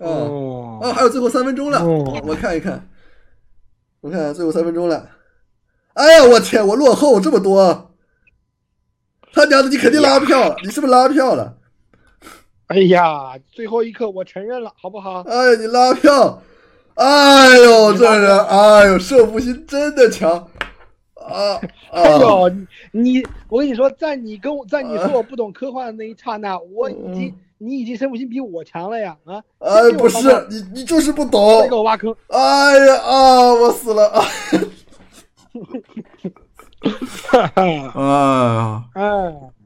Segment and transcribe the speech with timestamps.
[0.00, 2.88] 哦哦，还有最后三分钟了，哦我看一看，
[4.00, 5.10] 我看最后三分钟了。
[5.94, 7.92] 哎呀，我天，我落后这么多，
[9.32, 11.58] 他娘的，你肯定拉票了，你是不是拉票了？
[12.68, 15.20] 哎呀，最后一刻我承认了，好不好？
[15.22, 16.42] 哎呀，你拉票，
[16.94, 20.48] 哎呦，这人，哎呦，胜负心真的强，
[21.16, 21.60] 啊啊！
[21.90, 29.36] 哎呦，你你，我跟你说，在你跟我在你说我不懂科幻的那一刹那，我已经你已经胜负心比我强了呀啊！
[29.58, 30.16] 哎，不是
[30.48, 31.74] 你，你就是不懂给。
[31.74, 32.10] 我挖坑。
[32.28, 34.22] 哎呀啊，我死了啊！
[37.54, 37.92] 哎呀，
[38.94, 39.02] 哎，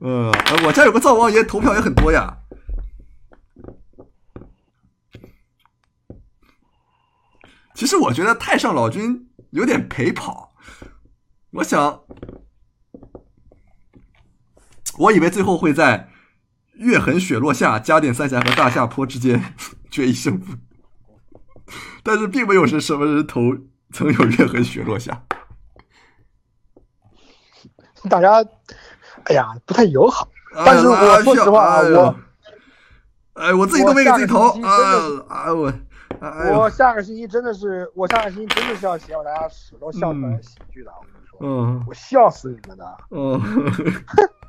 [0.00, 2.36] 嗯，哎我家有个灶王爷，投票也很多呀。
[7.76, 10.52] 其实我觉得太上老君有点陪跑，
[11.52, 12.02] 我想，
[14.98, 16.08] 我以为最后会在
[16.76, 19.54] 月痕雪落下、加点三峡和大下坡之间
[19.90, 20.56] 决一胜负，
[22.02, 23.40] 但是并没有是什么人投
[23.92, 25.22] 曾有月痕雪落下。
[28.10, 28.44] 大家，
[29.24, 30.28] 哎呀，不太友好。
[30.54, 32.14] 哎但是我说实话啊哎我
[33.34, 34.52] 哎，我自己都没给自己投我
[35.56, 35.72] 我，
[36.20, 43.40] 哎我下个星期真的是，我下个星期真的是要写给大家屎都笑出来喜剧的，我跟你说，嗯我笑死你们的，嗯，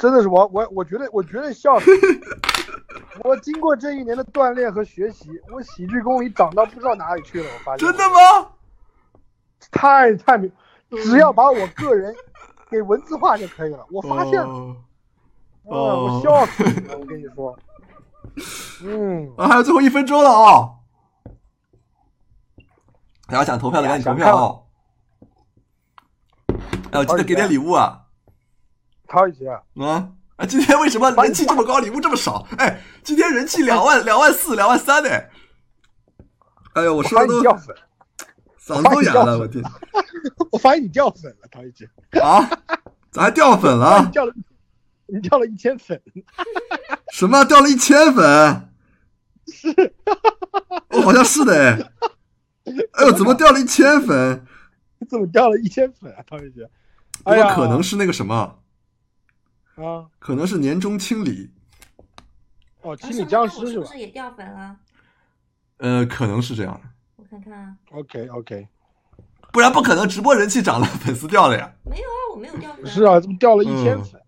[0.00, 1.90] 真的是我我我觉得我觉得笑死。
[3.22, 7.46] 我经过这一年的锻炼和学习，我喜剧功力长到不知道哪里去了。
[7.52, 8.48] 我发现真的吗？
[9.70, 10.50] 太太明，
[11.02, 12.14] 只要把我个人
[12.70, 13.84] 给文字化就可以了。
[13.90, 14.76] 我发现了，哦
[15.64, 17.58] 嗯，我笑死你 了，我跟你说，
[18.82, 20.70] 嗯，啊，还有最后一分钟了啊！
[23.26, 24.60] 大家想投票的赶紧投票啊！
[26.92, 27.99] 哎，我记得给点礼物啊！
[29.10, 29.60] 陶雨杰，啊
[30.36, 30.46] 啊！
[30.46, 32.46] 今天为什么人气这么高，礼物这么少？
[32.56, 35.10] 哎，今天人气两万、两万四、两万三呢！
[36.74, 37.74] 哎呦，我我说的都掉粉，
[38.64, 39.62] 嗓子都哑了，我天！
[40.52, 42.48] 我发现你掉粉了，陶雨杰，啊，
[43.10, 44.08] 咋还掉粉了？
[44.12, 44.32] 掉了，
[45.06, 46.00] 你掉了一千粉，
[47.12, 48.68] 什么掉了一千粉？
[49.52, 49.68] 是，
[50.90, 51.92] 哦，好像是的哎。
[52.92, 54.46] 哎呦，怎么掉了一千粉？
[55.00, 56.64] 你怎么掉了一千粉啊，陶雨杰？
[57.24, 58.60] 不哎呀，过可能是那个什么，
[59.82, 61.50] 啊，可能是年终清理，
[62.82, 64.76] 哦，啊清理僵尸是吧是不是也掉粉了？
[65.78, 68.68] 呃，可能是这样的，我看看啊，？OK OK，
[69.52, 71.72] 不然不可能直播人气涨了，粉丝掉了呀。
[71.84, 72.86] 没有啊，我没有掉粉。
[72.86, 74.22] 是啊，怎么掉了一千嗯粉？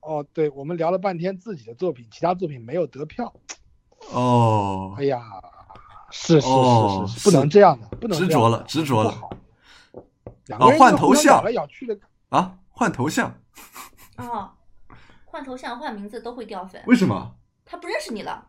[0.00, 3.32] 哦，对，我们聊了半天自己的作品，其他作品没有得票。
[4.10, 5.22] 哦哎，呀，
[6.10, 9.14] 是是哦是是，不能这样的，不能这样执着了，执着了。
[10.46, 12.58] 两个人哦换头像咬来咬去的，啊！
[12.68, 13.32] 换头像，
[14.18, 14.50] 哦，
[15.34, 16.80] 换头像、换名字都会掉粉。
[16.86, 17.34] 为什么？
[17.64, 18.46] 他不认识你了，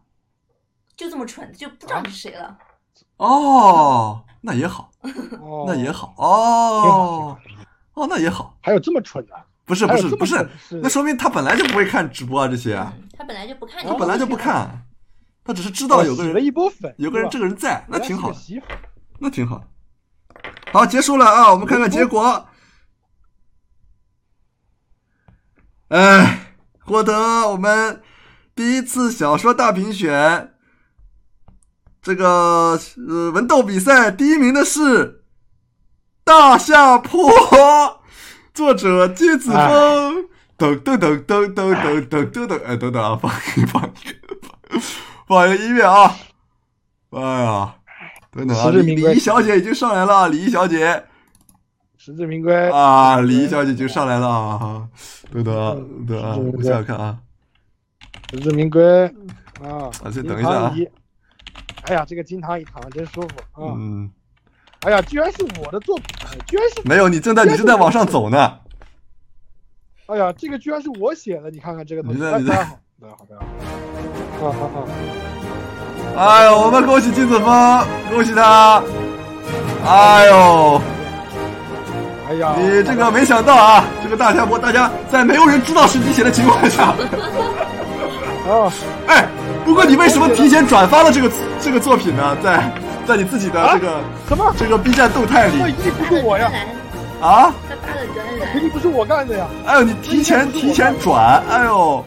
[0.95, 2.55] 就这么蠢，就不知道你是谁了。
[3.17, 4.91] 哦，那也好，
[5.41, 7.35] 哦，那也好，哦，
[7.95, 9.33] 哦，那也好，还有这么蠢的？
[9.65, 10.47] 不是不是不是
[10.79, 14.35] 那说明他本来就不会看直播啊，这些啊，嗯，他本来就不看你，他本来就不。
[14.35, 14.85] 看，
[15.43, 18.37] 他只是知道有个人一波粉，有个人这个个人在，那挺好的，
[19.17, 19.63] 那挺好。
[20.71, 22.47] 好，结束了啊，我们看看结果。
[25.87, 26.44] 哎，
[26.85, 28.01] 获得我们
[28.53, 30.53] 第一次小说大评选
[32.01, 34.81] 这个呃文斗比赛第一名的是
[36.23, 37.31] 《大下坡》，
[38.53, 40.27] 作者金子峰。
[40.57, 43.91] 噔噔噔噔噔噔噔噔噔，哎，等等啊，放一放
[45.27, 46.15] 放一个音乐啊！
[47.09, 47.75] 哎呀，
[48.31, 51.05] 等等啊，李实至名归李怡小姐已经上来了，李怡小姐
[52.05, 52.69] 实至名归。
[52.69, 54.87] 啊，李怡小姐已经上来了啊！
[55.33, 57.17] 等等啊，等等啊，我想想看啊，
[58.29, 59.07] 实至名归
[59.63, 59.89] 啊！
[60.03, 60.71] 啊先等一下啊
[61.85, 63.73] 哎呀，这个金汤一躺真舒服啊！
[63.75, 64.07] 嗯，
[64.81, 68.59] 哎呀，居然是我的作品，哎居然是没有，你正在你正在往上走呢。
[70.05, 73.41] 哎呀，这个居然是我写的，你看看这个东西，大家好，大家好，大家
[74.39, 74.77] 好，啊啊
[76.15, 76.21] 啊！
[76.23, 78.83] 哎呦，我们恭喜金子峰，恭喜他！
[79.83, 80.81] 哎呦，
[82.27, 86.85] 哎呀，你这个没想到啊，这个大家伙，大家在没有人知道是你写的情况下，
[88.49, 88.73] 啊，
[89.07, 89.27] 哎，
[89.63, 91.31] 不过你为什么提前转发了这个
[91.61, 92.35] 这个作品呢？
[92.43, 92.71] 在
[93.05, 94.51] 在你自己的这个、什么？
[94.57, 96.51] 这个 B 站动态里这一定不是我呀，
[97.21, 97.53] 啊？
[97.69, 99.45] 他发的专栏，肯定不是我干的呀！
[99.67, 102.03] 哎呦，你提前提前转，哎呦，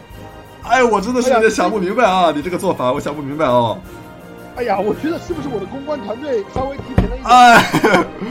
[0.67, 2.33] 哎呦，我真的是有点想不明白啊！
[2.35, 3.77] 你这个做法，我想不明白哦。
[4.55, 7.25] 哎呀，我觉得是不是我的公关团队稍微提前了一点？
[7.25, 7.63] 哎，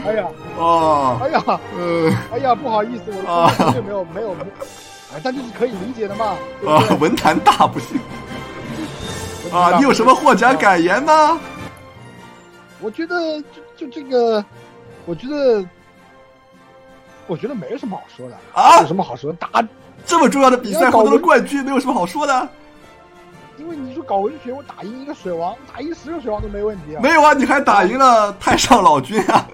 [0.05, 0.27] 哎呀，
[0.57, 1.43] 哦，哎呀，
[1.75, 4.31] 呃哎呀，不好意思，我的公关团队没有没有，
[5.13, 6.35] 哎，但这是可以理解的嘛，
[6.67, 7.99] 啊，文坛大不幸。
[9.51, 11.39] 啊，你有什么获奖感言吗？
[12.81, 13.41] 我觉得
[13.75, 14.43] 就就这个，
[15.05, 15.65] 我觉得，
[17.25, 19.37] 我觉得没什么好说的啊有什么好说的？
[19.37, 19.67] 打，
[20.05, 22.47] 这么重要的比赛获得了冠军，没有什么好说的。
[23.59, 27.01] 因为你说搞文学，我打赢一个水王，打赢十个水王都没问题啊。
[27.03, 29.47] 没有啊，你还打赢了太上老君啊！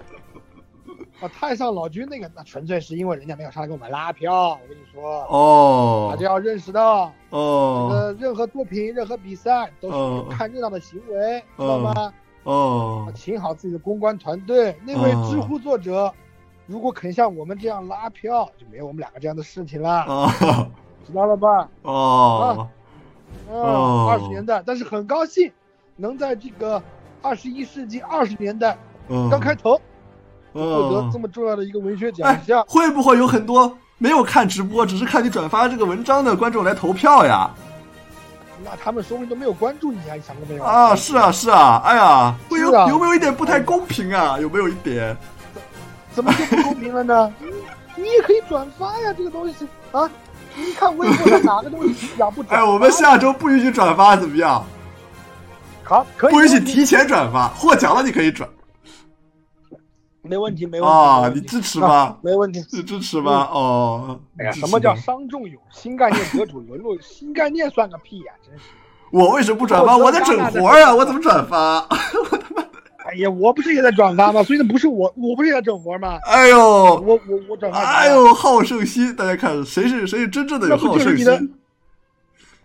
[1.22, 4.50] 啊，太上老君那个，那纯粹是因为人家没有上来给我们拉票。
[4.50, 12.14] 我跟你说，哦大家要认识到，这哦个任何作品、任何比赛都是看热闹的行为，知道吗？
[12.44, 14.78] 哦啊，请好自己的公关团队。
[14.86, 16.14] 那位哦知乎作者，
[16.68, 20.30] 如果肯像我们这样拉票，就没有我们两个这样的事情了，哦
[21.08, 21.70] 知道了吧？
[21.84, 21.92] 哦
[22.58, 22.70] 哦
[23.52, 25.52] 啊，二十年代，但是很高兴
[25.96, 26.82] 能在这个
[27.22, 28.78] 二十一世纪二十年代
[29.08, 29.80] 哦，刚开头
[30.54, 37.50] 获得哦这么重要的一个文学哎奖项。，会不会有很多没有看直播，只是看你转发这个文章的观众来投票呀？
[38.64, 40.64] 那他们说不定都没有关注你啊，你想过没有？
[40.64, 44.40] 啊，是啊，是啊，哎呀，会有啊有没有一点不太公平啊？
[44.40, 45.16] 有没有一点？
[46.14, 47.34] 怎么就不公平了呢？
[47.40, 47.48] 你
[48.04, 50.10] 你也可以转发呀，这个东西啊，
[50.56, 54.66] 你看微博上哪个东西讲不转哎，我们下周不允许转发，怎么样？
[55.84, 58.50] 好可以，不允许提前转发，获奖了你可以转
[60.22, 62.18] 没问题，没问题啊，你支持啊吗？
[62.24, 62.66] 没问题。
[62.72, 63.48] 你支持吗？
[63.52, 65.62] 哦，哎呀，什么叫吗伤仲永？
[65.70, 68.64] 新概念得主沦落， 新概念算个屁呀、真是！
[69.12, 69.96] 我为什么不转发？
[69.96, 71.88] 我我在整活儿啊，我怎么转发？
[73.06, 74.42] 哎呀，我不是也在转发吗？
[74.44, 76.18] 所以那不是我，我不是也在整活吗？
[76.26, 79.16] 哎呦，我我我转发哎，呦，好胜心！
[79.16, 81.56] 大家看谁是谁是真正的有好胜心？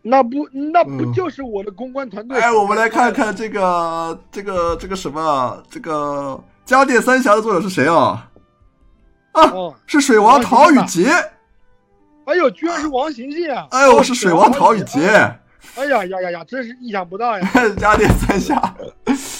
[0.02, 2.40] 那不那不嗯就是我的公关团队？
[2.40, 8.26] 哎，我们来看看这个这个这个什么这个家电三峡的作者是谁啊？
[9.32, 11.10] 啊，哦，是水王陶宇杰。
[12.24, 13.66] 哎呦，居然是王行行啊！
[13.72, 15.00] 哎呦，是水王陶宇杰。
[15.76, 17.46] 哎呀呀呀呀，真是意想不到呀！
[17.76, 18.74] 家电三峡。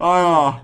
[0.00, 0.62] 哎呀，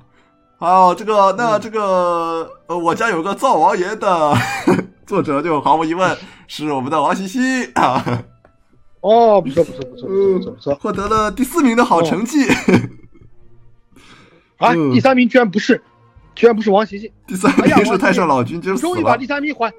[0.59, 4.35] 还有这个，那这个，呃，我家有个灶王爷的
[5.07, 6.17] 作者，就毫无疑问
[6.47, 8.03] 是我们的王西西啊，
[9.03, 12.49] 哦，不错不错不错不错不错不错获得了第四名的好成绩。
[14.57, 14.73] 啊！
[14.75, 15.83] 嗯第三名居然不是，
[16.35, 19.27] 居然不是王行行，第三名是太上老君，就是终于把第。
[19.27, 19.71] 三名还，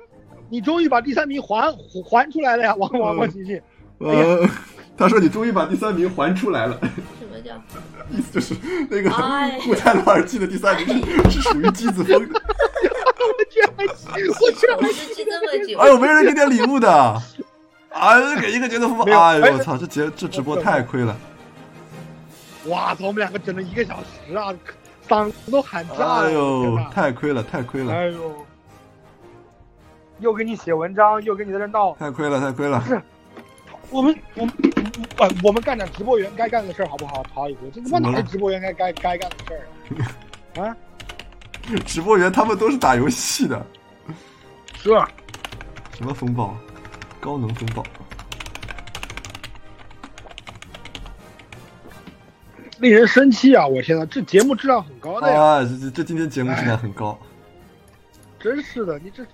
[0.50, 1.76] 你终于把第三名还
[2.06, 3.60] 还出来了呀，王王嗯王行行。
[3.98, 4.48] 呃，
[4.96, 6.80] 他说你终于把第三名还出来了，
[7.20, 7.60] 什么叫？
[8.10, 8.56] 意 思就是
[8.90, 12.42] 那个哎固态洛尔记的第三名是是属于机子风的。
[13.20, 15.78] 我居然我居然我就记这么久。
[15.80, 16.92] 哎呦，没人给点礼物的，
[17.90, 21.16] 啊，给一个节奏风，没有哎呦，哎我操，这节这直播太亏了。
[22.66, 23.06] 哇操！
[23.08, 24.54] 我们两个整了一个小时啊，
[25.08, 26.28] 嗓子都喊炸了！
[26.28, 28.36] 哎呦太亏了，太亏了，哎呦，
[30.20, 31.94] 又给你写文章，又给你在这闹。
[31.96, 32.84] 太亏了，太亏了。
[33.90, 34.54] 我们我们
[35.18, 37.24] 我我们干点直播员该干的事儿好不好？
[37.34, 39.54] 陶一哥，这他妈哪是直播员该该该干的事
[40.56, 40.68] 儿啊？
[40.68, 40.76] 啊，
[41.86, 43.66] 直播员他们都是打游戏的，
[44.76, 45.10] 是啊，
[45.98, 46.56] 什么风暴，
[47.20, 47.84] 高能风暴，
[52.80, 53.66] 令人生气啊！
[53.66, 57.18] 我天呐，这节目质量很高的呀，这这今天节目质量很高，
[58.40, 59.26] 真是的，你这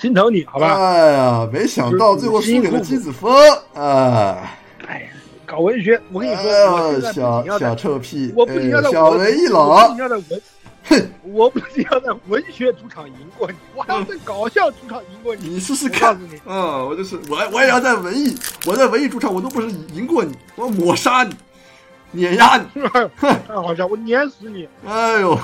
[0.00, 0.76] 心疼你好吧？
[0.76, 3.34] 哎呀，没想到最后输给了姬子峰，
[3.74, 4.56] 哎，
[4.86, 5.08] 哎呀，
[5.44, 10.42] 搞文学，我跟你哎说，小小臭屁，我不仅要在哎小文文一老仅，要在文，
[10.84, 15.48] 哼，我不仅要在文学主场赢过你，我还要在搞笑主场赢过你。
[15.48, 16.40] 你试试看我告诉你。
[16.46, 21.34] 嗯，我就是我，我也要在文艺，我在文艺主场，我都不是赢过你，我抹杀你，
[22.12, 22.82] 碾压你，
[23.18, 24.68] 太好笑，我碾死你！
[24.86, 25.36] 哎呦，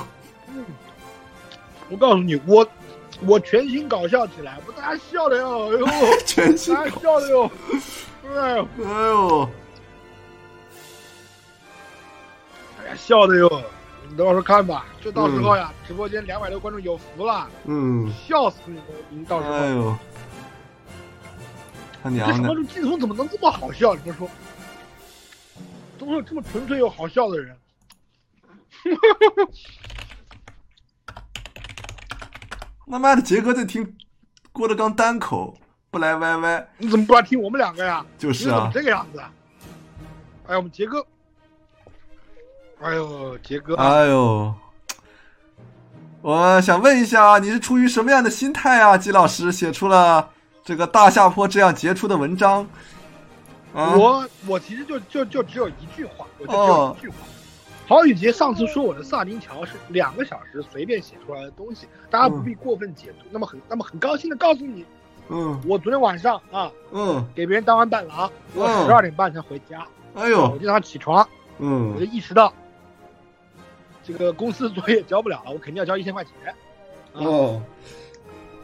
[1.89, 2.65] 我告诉你，我
[3.27, 5.85] 我全新搞笑起来，我大家笑的哟，哎呦，
[6.25, 7.51] 全心大家笑的哟，
[8.23, 9.49] 哎呦，哎呦，
[12.77, 13.61] 大家笑的哟，
[14.09, 18.83] 你到时候看吧，就到时候呀，直播间两百多观众有福了，嗯，笑死你了！
[19.09, 19.97] 你到时候，哎呦，
[22.03, 23.95] 他这娘的什么，季松怎么能这么好笑？
[23.95, 24.29] 你们说，
[25.97, 27.57] 怎么有这么纯粹又好笑的人？
[32.91, 33.95] 他妈的，杰哥在听
[34.51, 35.57] 郭德纲单口，
[35.89, 38.05] 不来 YY，你怎么不来听我们两个呀？
[38.17, 39.31] 就是啊这个样子啊？
[40.47, 41.05] 哎，我们杰哥，
[42.79, 44.53] 哎呦，杰哥，哎呦，
[46.21, 48.97] 我想问一下，你是出于什么样的心态啊？
[48.97, 50.29] 季老师写出了
[50.63, 52.67] 这个大下坡这样杰出的文章，
[53.73, 57.15] 啊，我我其实就就就只有一句话，我就只有哦一句话。
[57.87, 63.25] 郝宇杰上次说我的萨丁桥是两个小时随便写出来的东西，大家不必过分解读。
[63.29, 64.83] 那么很那么很高兴的告诉你，
[65.29, 71.27] 嗯我昨天晚上啊嗯给别人当完伴郎，我嗯十二点半才回家，哎呦我，经常起床，
[71.59, 72.51] 嗯我嗯就意识到，
[74.03, 76.33] 这个公司作业交不了了，我肯定要交一千块钱。
[76.47, 76.55] 啊，
[77.13, 77.61] 哦，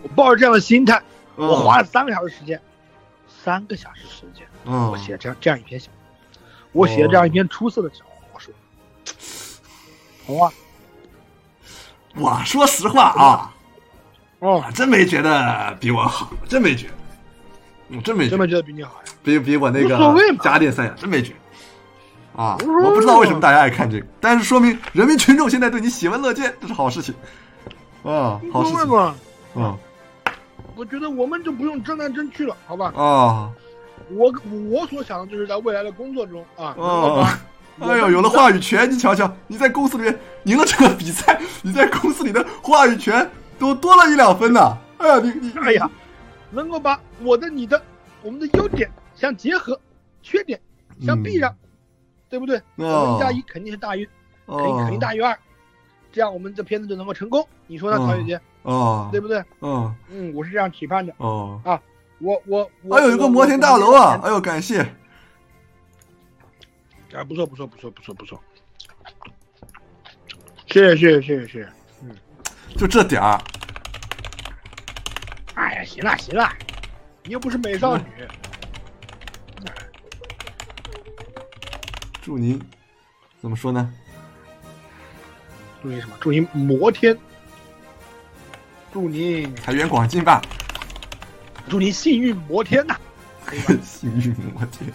[0.01, 0.99] 我抱着这样的心态，
[1.35, 2.59] 我哦花了三个小时时间，
[3.27, 5.91] 三个小时时间，哦我写这样这样一篇小，
[6.71, 7.91] 我写了这样一篇出色的。
[10.25, 10.51] 红啊，
[12.15, 13.53] 我说实话啊，
[14.39, 16.87] 哦，真没觉得比我好，真没觉
[17.89, 19.11] 得，我真没觉得真没觉得比你好呀？
[19.23, 19.97] 比比我那个
[20.43, 22.41] 家电三峡真没觉得。
[22.41, 27.13] 啊，我不知道为什么大家爱看这个，但是说明人民群众现在对你喜闻乐见，这是好事情。
[28.03, 29.15] 啊，好无事情。
[29.55, 29.77] 嗯
[30.77, 32.93] 我觉得我们就不用争来争去了，好吧？
[32.95, 33.51] 啊
[34.09, 34.33] 我
[34.69, 37.39] 我所想的就是在未来的工作中啊，能够哦把，
[37.81, 44.77] 哎呦，有了话语权，你瞧瞧，你在公司里面赢了这个比赛，你在公司里的话语权都多了一两分呢。
[44.97, 45.89] 哎呀，你你哎呀，
[46.51, 47.81] 能够把我的、你的、
[48.21, 49.79] 我们的优点相结合，
[50.21, 50.59] 缺点
[51.03, 51.53] 相避让，
[52.29, 52.61] 对不对？
[52.75, 54.07] 我们哦一加一肯定是大于，
[54.47, 55.35] 肯定哦肯定大于二，
[56.11, 57.45] 这样我们这片子就能够成功。
[57.65, 58.41] 你说呢，哦曹姐姐？
[58.61, 59.43] 哦，对不对？
[59.59, 61.11] 哦嗯，我是这样期盼的。
[61.17, 61.81] 哦啊，
[62.19, 64.19] 我我我，还有一个摩天大楼啊！
[64.23, 64.87] 哎呦，感谢。
[67.13, 68.41] 啊，不错不错不错不错不错，
[70.67, 71.69] 谢谢谢谢谢谢谢谢。
[72.77, 73.41] 就这点儿，
[75.55, 76.49] 哎呀，行了行了，
[77.23, 78.03] 你又不是美少女，
[82.21, 82.61] 祝您
[83.41, 83.93] 怎么说呢？
[85.81, 86.15] 祝您什么？
[86.21, 87.17] 祝您摩天，
[88.93, 90.41] 祝您财源广进吧，
[91.67, 92.95] 祝您幸运摩天呐？
[93.83, 94.89] 幸运摩天。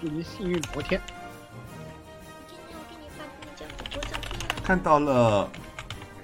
[0.00, 0.98] 祝您幸运摩天。
[2.72, 5.50] 我给你发那张主播照片了，看到了，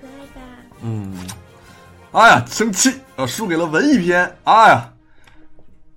[0.00, 0.40] 可爱吧？
[0.82, 1.14] 嗯，
[2.12, 4.90] 哎呀，生气，啊，输给了文艺片，哎呀，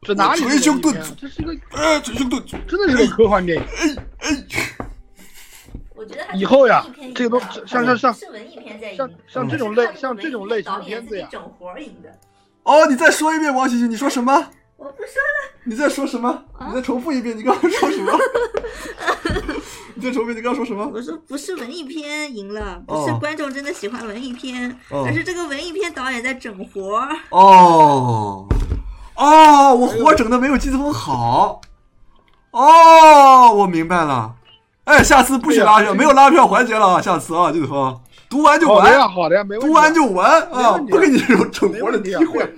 [0.01, 1.03] 这哪里是捶胸文艺片啊？
[1.03, 3.63] 顿足这是一个呃，捶胸顿足，真的是个科幻电影。
[3.63, 3.95] 哎
[4.27, 4.43] 哎，
[5.95, 11.29] 我觉得它以后呀这个都像像像是文艺片在赢，像像这种类像这种类型的片子呀。
[11.31, 12.13] 整活赢的。
[12.63, 14.49] 哦，你再说一遍，王星星，你说什么？
[14.79, 16.41] 我不说了，你在说什么？
[16.67, 18.13] 你再重复一遍，你刚刚说什么？
[19.93, 20.89] 你再重复，你刚刚说什么？
[20.93, 27.09] 我说不是文艺片赢了，哦不是观众真的喜欢文艺片，哦而是这个文艺片导演在整活儿。
[27.31, 28.47] 哦，
[29.15, 31.59] 哦，我活整的没有季子峰好。
[32.51, 34.33] 哦，我明白了。
[34.85, 37.01] 哎，下次不许拉票，没有拉票环节了啊！
[37.01, 39.67] 下次啊，季子峰，读完就好的呀，完，好的呀，没问题。
[39.67, 42.49] 读完就完啊，不给你这种整活的机会。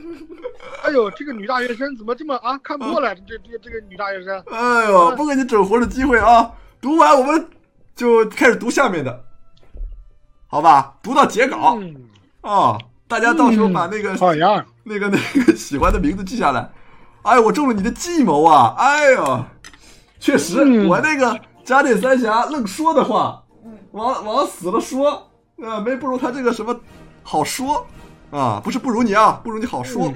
[0.83, 2.57] 哎呦，这个女大学生怎么这么啊？
[2.63, 4.43] 看不过来，这这这个女大学生。
[4.51, 6.51] 哎呦，不给你整活的机会啊！
[6.81, 7.47] 读完我们
[7.95, 9.23] 就开始读下面的，
[10.47, 10.95] 好吧？
[11.03, 11.95] 读到截稿嗯，
[12.41, 12.77] 啊！
[13.07, 16.71] 大家到时候把那个好呀，那个 那个喜欢的名字记下来。
[17.21, 18.73] 哎，我中了你的计谋啊！
[18.77, 19.45] 哎呦，
[20.19, 25.29] 确实，嗯我那个加点三峡愣说的话，嗯，往往死了说，
[25.61, 26.75] 呃，没不如他这个什么
[27.21, 27.85] 好说
[28.31, 30.15] 啊，不是不如你啊，不如你好说嗯，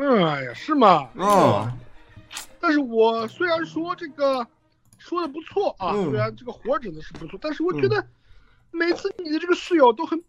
[0.00, 1.08] 哎呀，是吗？
[1.18, 1.76] 啊。
[2.60, 4.46] 但是我虽然说这个
[4.98, 8.06] 说的不错啊，嗯虽然这个活儿整的是不错，但是我觉得
[8.70, 10.22] 每次你的这个室友都很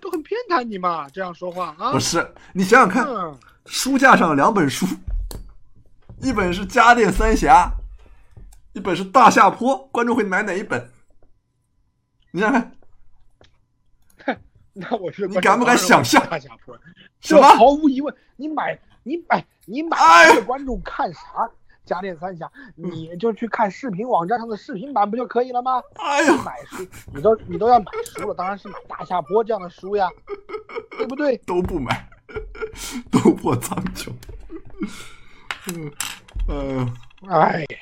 [0.00, 2.00] 都很偏袒你嘛，这样说话啊不。
[2.00, 4.86] 是，你想想看，嗯，书架上两本书，
[6.22, 7.70] 一本是《家电三峡》，
[8.72, 10.90] 一本是《大下坡》，观众会买哪一本？
[12.30, 12.72] 你想想
[14.16, 14.40] 看，
[14.72, 16.74] 那我是你敢不敢想象大下坡？
[17.20, 21.50] 什么这毫无疑问，你买你买你买哎这个观众看啥？
[21.86, 25.82] 家电三峡，你就去看视频网站上的视频版不就可以了吗？
[25.96, 30.06] 你哎呀，买书，你都你都要买书了，当然是买大下坡这样的书呀，
[30.98, 31.38] 对不对？
[31.48, 32.06] 都不买，
[33.10, 34.12] 斗破苍穹。
[35.72, 35.90] 嗯，
[36.46, 36.86] 呃，
[37.30, 37.78] 哎呀，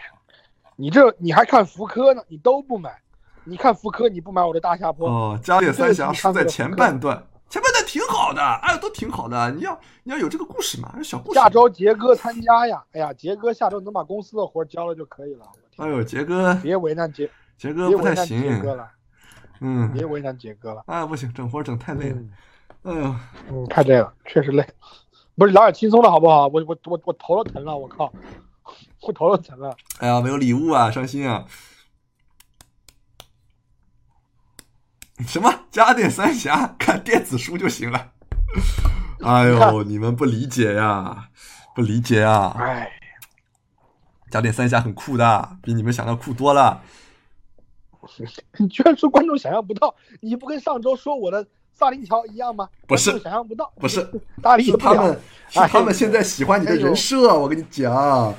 [0.77, 2.97] 你这你还看福柯呢，你都不买，
[3.43, 9.51] 你看福柯你不买我的大下坡，哦，家电三峡输在前半段，前半段挺好的，哎，都挺好的。
[9.53, 11.39] 你要你要有这个故事嘛，小故事。
[11.39, 18.89] 下周杰哥参加呀，哎呀，杰哥下周能把公司的活儿交了就可以了，哎呦，杰哥，别为难杰，杰哥不太行杰，哥了，
[19.61, 22.17] 嗯，别为难杰哥了，啊，不行，整活整太累了。
[22.17, 22.31] 嗯
[22.83, 23.15] 哎呦，
[23.51, 24.65] 嗯，太累了，确实累，
[25.35, 26.47] 不是聊点轻松的好不好？
[26.49, 28.13] 我我我我头都疼了，我靠，
[29.03, 29.77] 我头都疼了。
[29.99, 31.45] 哎呀，没有礼物啊，伤心啊！
[35.27, 38.13] 什么家电三峡看电子书就行了？
[39.25, 41.29] 哎呦，你们不理解呀，
[41.75, 42.55] 不理解啊！
[42.59, 42.91] 哎，
[44.31, 46.83] 家电三峡很酷的，比你们想象酷多了。
[48.59, 52.69] 你 居然说观众想象不到，你不跟上周说我的萨林桥一样吗？
[52.87, 54.07] 不是想象不到，不是，
[54.43, 55.19] 大力是他们，
[55.49, 58.35] 是他们现在喜欢你的人设，我跟你讲。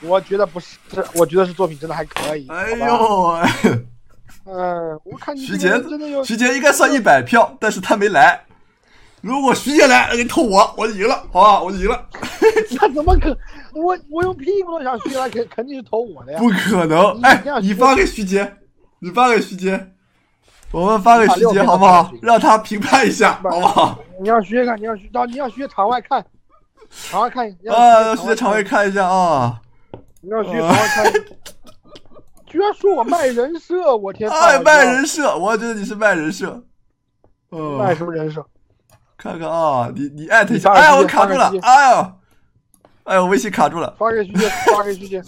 [0.00, 0.78] 我觉得不是，
[1.14, 2.48] 我觉得是作品真的还可以。
[2.48, 3.36] 哎呦，
[4.44, 8.40] 嗯，我看你徐杰真的有，徐杰应该算一百票，但是他没来。
[9.20, 12.08] 如果徐杰来，给你投我，我就赢了，好吧，我就赢了。
[12.80, 13.36] 那怎么可？
[13.72, 16.40] 我我用屁股都想徐来，肯肯定是投我的呀。
[16.40, 17.20] 不可能！
[17.22, 18.56] 哎你发给徐杰，
[18.98, 19.92] 你发给徐杰，
[20.72, 23.98] 我们发给徐杰好不好让他评判一下，好不好？
[24.20, 26.24] 你让徐杰看，你让徐到你让徐杰场外看，
[26.90, 29.60] 场外看，让啊，让徐杰场外外，看一下啊！
[30.20, 31.12] 你让徐杰场外看。
[32.52, 34.28] 居然说我卖人设，我天！
[34.30, 36.62] 哎，卖人设，我觉得你是卖人设。
[37.50, 38.44] 嗯，卖什么人设？
[39.16, 42.12] 看看啊，你你艾特一下，哎呀，我卡住了哎呦，
[43.04, 43.94] 哎呦，微信卡住了。
[43.98, 45.22] 发给徐杰，发给徐杰。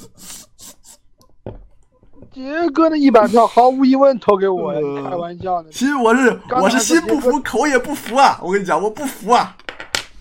[2.30, 5.70] 杰哥的一百票毫无疑问投给我开玩笑呢？
[5.72, 8.38] 其实我是我是心不服，口也不服啊！
[8.42, 9.56] 我跟你讲，我不服啊，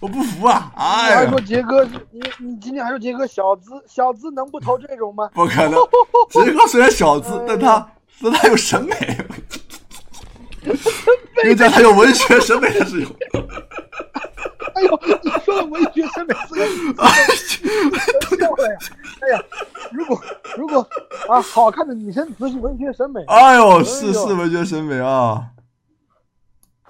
[0.04, 0.70] 我不服啊！
[0.76, 5.30] 你哎还说，杰哥，你你今天还说杰哥小资，小资能不投这种吗？
[5.34, 5.80] 不可能。
[6.30, 7.88] 杰哥虽然小资，哎但他
[8.22, 8.94] 但他有审美。
[11.36, 13.08] 跟你讲，他有文学审美，他是有。
[14.76, 16.94] 哎呦，你说的文学审美四个字，
[18.30, 18.78] 真笑了呀！
[19.22, 19.42] 哎呀，
[19.94, 20.22] 如果
[20.58, 20.86] 如果
[21.30, 25.44] 啊，好看的女生词是文学审美，哎呦，哎是呦是文学审美啊！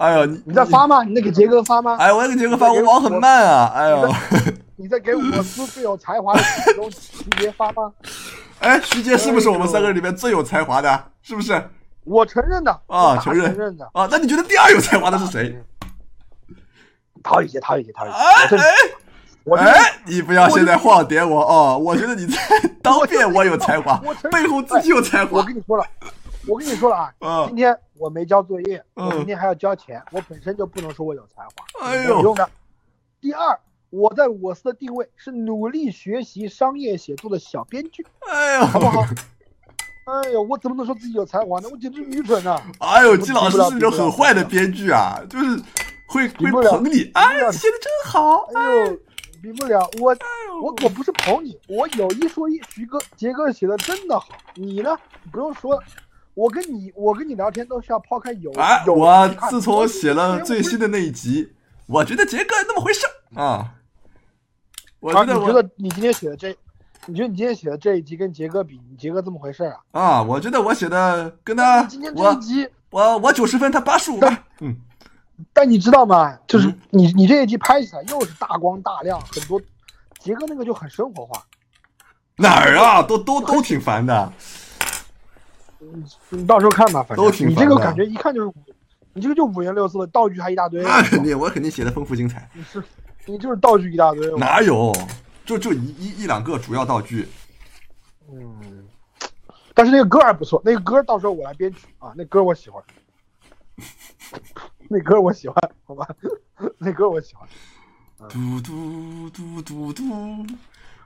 [0.04, 1.02] 哎呦，你你在发吗？
[1.04, 1.96] 你在给杰哥发吗？
[1.98, 3.72] 哎，我在给杰哥发，我网很慢啊！
[3.74, 4.14] 哎呦，
[4.76, 6.42] 你在给我司最有才华的
[6.92, 7.90] 徐杰发吗？
[8.60, 11.06] 哎，徐杰是不是我们三个人里面最有才华的？
[11.22, 11.70] 是不是？
[12.04, 13.90] 我承认的啊承认承认的。
[13.94, 15.58] 啊，那你觉得第二有才华的是谁？
[17.24, 18.64] 陶宇杰，陶宇杰，陶宇杰，哎
[19.46, 21.78] 我哎哎，你不要现在晃点我哦！
[21.78, 22.38] 我觉得你在
[22.84, 25.44] 当面我有才华背后自己有才华我。
[25.44, 25.86] 跟你说了，
[26.48, 32.50] 我跟你说了啊， 嗯今天我没交作业，嗯我明天还要交钱，我本身就不能说我有才华，哎呦用的。
[33.22, 33.58] 第二，
[33.90, 39.06] 我在我司的定位是努力学习商业写作的小编剧，哎呦，好不好？
[40.06, 41.70] 哎呦，我怎么能说自己有才华呢？
[41.72, 42.62] 我简直愚蠢啊！
[42.80, 45.58] 哎呦，季老师是那种很坏的编剧啊，就是
[46.08, 48.98] 会会捧你，哎，你写的真好，哎呦，
[49.42, 50.14] 比不了我，
[50.62, 54.98] 我我不是捧你，我有一说一，徐哥、杰哥写的真的好，你呢？
[55.32, 55.84] 不用说了，
[56.36, 61.54] 我跟你我跟你聊天都是要抛开有哎，有我自从写了最新的那一集，
[61.86, 63.76] 我觉得杰哥那么回事儿啊。
[65.00, 66.56] 我啊，觉得我你觉得你今天写的这，
[67.06, 70.02] 你觉得你今天写的这一集跟杰哥比，你杰哥这么回事儿啊？
[70.02, 74.46] 啊，我觉得我写的跟他今天这一我集，我我九十分，他八十五吧。
[74.62, 74.76] 嗯，
[75.52, 76.36] 但你知道吗？
[76.48, 79.62] 就是嗯你你这一集拍起来又是大光大亮，很多，
[80.20, 81.44] 杰哥那个就很生活化。
[82.38, 83.04] 哪儿啊？
[83.04, 84.34] 都都都挺烦的。
[86.30, 88.52] 你到时候看吧，反正都挺你这个感觉一看就是，
[89.14, 90.82] 你这个就五颜六色的道具还一大堆。
[90.84, 92.50] 那肯定，我肯定写的丰富精彩。
[92.54, 92.84] 你是
[93.26, 94.32] 你就是道具一大堆。
[94.38, 94.92] 哪有？
[95.46, 97.28] 就就一一一两个主要道具。
[98.32, 98.88] 嗯，
[99.74, 102.82] 但是那个歌还不错，那个歌到时候我来编曲啊，那歌我喜欢，
[104.88, 106.08] 那歌我喜欢，好吧，
[106.78, 107.48] 那歌我喜欢。
[108.30, 110.04] 嘟嘟嘟嘟嘟。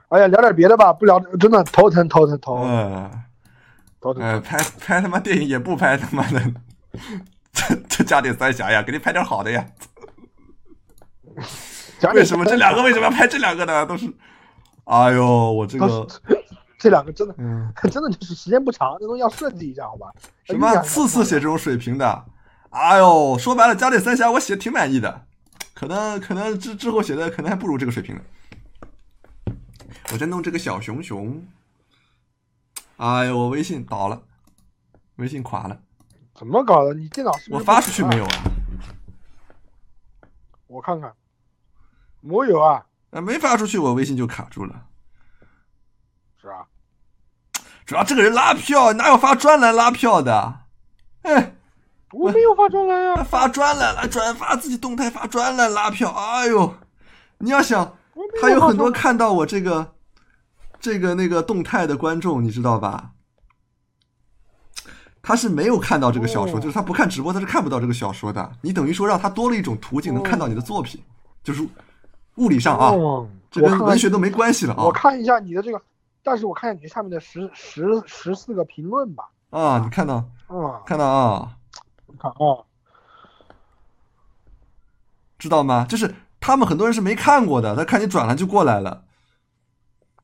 [0.10, 3.12] 哎呀，聊点别的吧，不聊真的头疼头疼头疼嗯，
[4.14, 6.42] 呃，拍拍他妈电影也不拍他妈的，
[7.52, 9.66] 这这加点三峡呀，给你拍点好的呀。
[12.14, 13.86] 为什么这两个为什么要拍这两个呢？
[13.86, 14.12] 都是，
[14.86, 16.08] 哎呦，我这个
[16.78, 20.08] 这两个真的嗯，真的就是时间不长，这东西要设计一下，好吧？
[20.46, 22.26] 什么次次写这种水平的，
[22.70, 25.26] 哎呦，说白了，加点三峡我写挺满意的，
[25.74, 28.22] 可能可能之之后写的可能还不如这个水平呢。
[30.14, 31.44] 我在弄这个小熊熊，
[32.98, 34.22] 哎呦，我微信倒了，
[35.18, 35.80] 微信垮了，
[36.36, 36.94] 怎么搞的？
[36.94, 38.26] 你电脑是不是我发出去没有？
[38.26, 38.32] 啊？
[40.68, 41.14] 我看看，
[42.22, 44.86] 没有啊，啊，没发出去，我微信就卡住了。
[46.42, 46.66] 是啊？
[47.86, 50.62] 主要这个人拉票，哪有发专栏拉票的？
[51.22, 51.56] 哎，
[52.12, 56.12] 我没有发专栏他呀，发专栏了转发自己动态，发专栏拉票。
[56.12, 56.76] 哎呦，
[57.38, 59.94] 你要想，我没还有很多看到我这个
[60.80, 63.12] 这个那个动态的观众，你知道吧？
[65.22, 68.50] 他是没有看到这个小说，哦就是他不看直播，他是看不到这个小说的。
[68.62, 71.04] 你等于说让他多了一种途径，能看到你的作品，
[71.44, 71.68] 就是
[72.36, 75.82] 物理上啊，哦这跟文学都没关系了啊我看一下你的这个，
[76.24, 79.30] 但是我看一下你下面的十十十四个评论吧。
[79.50, 79.80] 啊！
[79.84, 80.16] 你看到
[80.48, 81.58] 啊，看到啊？
[82.20, 82.64] 看啊，
[85.40, 85.86] 知道吗？
[85.90, 89.04] 就是他们很多人是没看过的，他看你转了就过来了。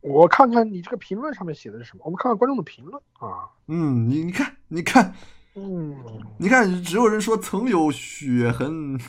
[0.04, 2.04] 我看看你这个评论上面写的是什么。
[2.04, 3.50] 我们看看观众的评论啊。
[3.68, 5.14] 嗯，你你看，你看，
[5.56, 5.96] 嗯，
[6.38, 9.00] 你看，只有人说曾有血痕，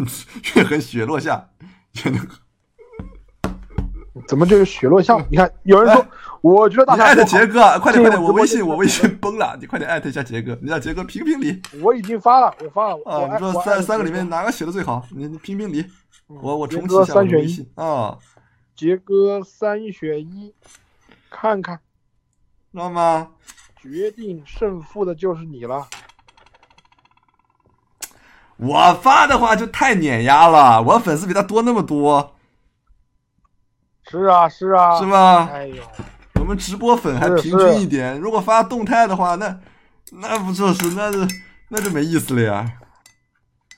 [0.43, 1.51] 血痕雪落下，
[2.05, 2.21] 也能
[4.29, 5.17] 怎么这是雪落下？
[5.29, 6.07] 你看，有人说，
[6.41, 12.97] 我觉得大家艾特杰哥，快点快点，我微信我微信崩了，你快点艾特一下杰哥，你让杰哥评评理我已经发了，我发了。
[13.05, 13.33] 我啊！
[13.33, 15.05] 你说三三个里面哪个写的最好？
[15.11, 15.85] 你你评评理，
[16.29, 18.17] 我我重启一下我微信啊，
[18.77, 20.55] 杰哥三选一，
[21.35, 21.79] 看看
[22.73, 23.29] 知道吗？
[23.77, 25.89] 决定胜负的就是你了。
[28.57, 32.37] 我发的话就太碾压了，我粉丝比他多那么多，
[34.09, 35.11] 是啊，是啊，是？
[35.11, 35.49] 吧？
[35.53, 35.83] 哎呦，
[36.35, 39.61] 我们直播粉还平均一点，如果发动态的话，那
[40.13, 41.19] 那不就是那就
[41.69, 42.79] 那就没意思了呀。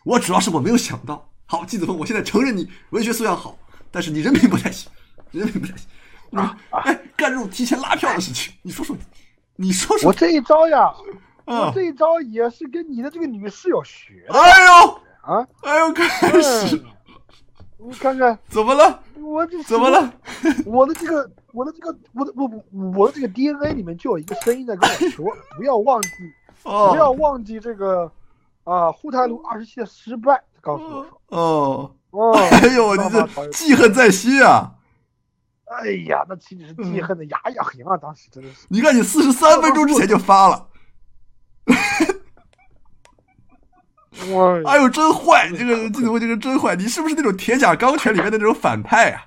[0.05, 3.59] 我主要是我没有想到，好，季子峰，我现在承认你文学素养好，
[3.91, 4.93] 但是你人品不太行，
[5.33, 5.89] 人品不太行。
[6.33, 8.97] 啊，哎，干这种提前拉票的事情，你说说
[9.57, 10.93] 你，你说说我，这一招呀，
[11.45, 15.47] 我啊，这一招也是跟你的这个女室友学的哎呦，啊。
[15.63, 16.09] 哎呦，开
[16.43, 16.85] 始嗯
[17.79, 19.03] 你看看怎么了？
[19.21, 19.89] 我这怎么？
[19.91, 20.13] 了？
[20.65, 22.51] 我的这个，我的这个，我的我
[22.97, 26.09] 我的这个 DNA 里面就有一个声音在跟我说，不要忘记，
[26.65, 28.11] 不要哦忘记这个
[28.65, 30.43] 啊，沪太路二十七的失败。
[30.63, 34.73] 告诉我说，哦，哦，哎呦，你这记恨在心啊！
[35.67, 37.97] 哎呀，那岂止是记恨的牙痒痒啊！
[37.97, 40.69] 当时真的是，你看，你四十三分钟之前就发了，
[44.33, 45.51] 哇，哎呦，真坏！
[45.51, 49.25] 这个季子峰这个真坏，你是不是那种铁甲钢拳里面的那种反派啊？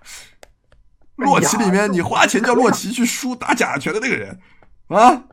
[1.17, 4.39] 洛奇里面，你花钱叫洛奇去输打假拳的那个人
[4.87, 5.23] 啊？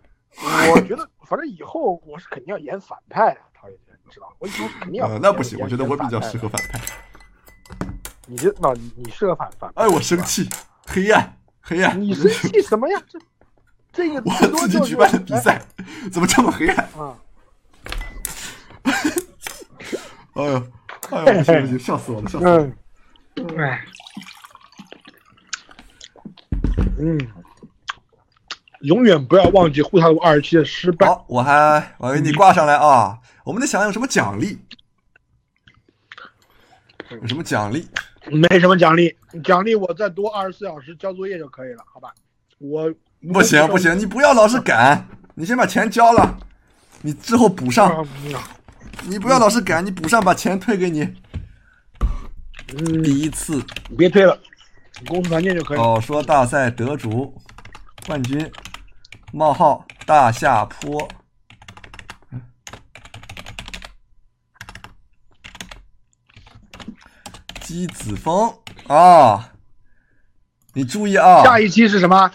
[0.75, 6.37] 我觉得反正以后我是肯定要演反派的，陶冶你知道，我以后肯定要呃，那不行，我觉得我比较适。
[6.37, 6.81] 合反派。
[8.27, 9.85] 你这那你你适合反反派？
[9.85, 10.49] 哎，我生气，
[10.87, 12.01] 黑暗，黑暗！
[12.01, 13.03] 你生气什么呀？
[13.09, 13.19] 这
[13.93, 15.61] 这个我自己举办的比赛
[16.13, 16.77] 怎么这么黑暗？
[16.99, 17.17] 啊！
[20.35, 20.67] 哎呦，
[21.11, 22.73] 哎呦，不行不行，笑死我了，笑死我了！
[23.37, 23.85] 嗯，哎，
[26.99, 27.19] 嗯，
[28.81, 31.07] 永远不要忘记沪太路二十七的失败。
[31.07, 33.19] 好，我还我给你挂上来啊！
[33.45, 34.59] 我们得想想有什么奖励，
[37.11, 37.89] 有什么奖励？
[38.31, 42.13] 没什么奖励，奖励我再多二十四小时交作业就可以了，好吧？
[42.59, 42.93] 我
[43.33, 46.39] 不行不行，你不要老是赶，你先把钱交了，
[47.03, 48.07] 你之后补上。
[48.25, 48.35] 嗯
[49.09, 51.03] 你不要老是赶，你补上把钱退给你。
[52.73, 53.63] 嗯，第一次
[53.97, 54.37] 别退了，
[55.07, 55.85] 公司团建就可以了。
[55.85, 57.33] 哦，说大赛得主
[58.07, 58.51] 冠军
[59.33, 61.07] 冒号大下坡。
[67.67, 68.55] 姬子峰
[68.87, 69.51] 啊，
[70.75, 71.43] 你注意啊！
[71.43, 72.31] 下一期是什么？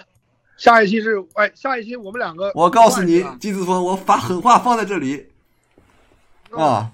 [0.58, 2.52] 下一期是哎，下一期我们两个。
[2.54, 5.30] 我告诉你姬子峰，我把狠话放在这里
[6.52, 6.92] 嗯啊，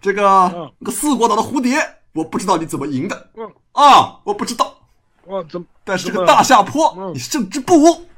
[0.00, 1.78] 这个嗯那个四国岛的蝴蝶，
[2.14, 4.74] 我不知道你怎么赢的嗯，啊，我不知道。
[5.26, 5.64] 哦，怎么？
[5.84, 8.08] 但是这个大下坡，嗯你胜之不武，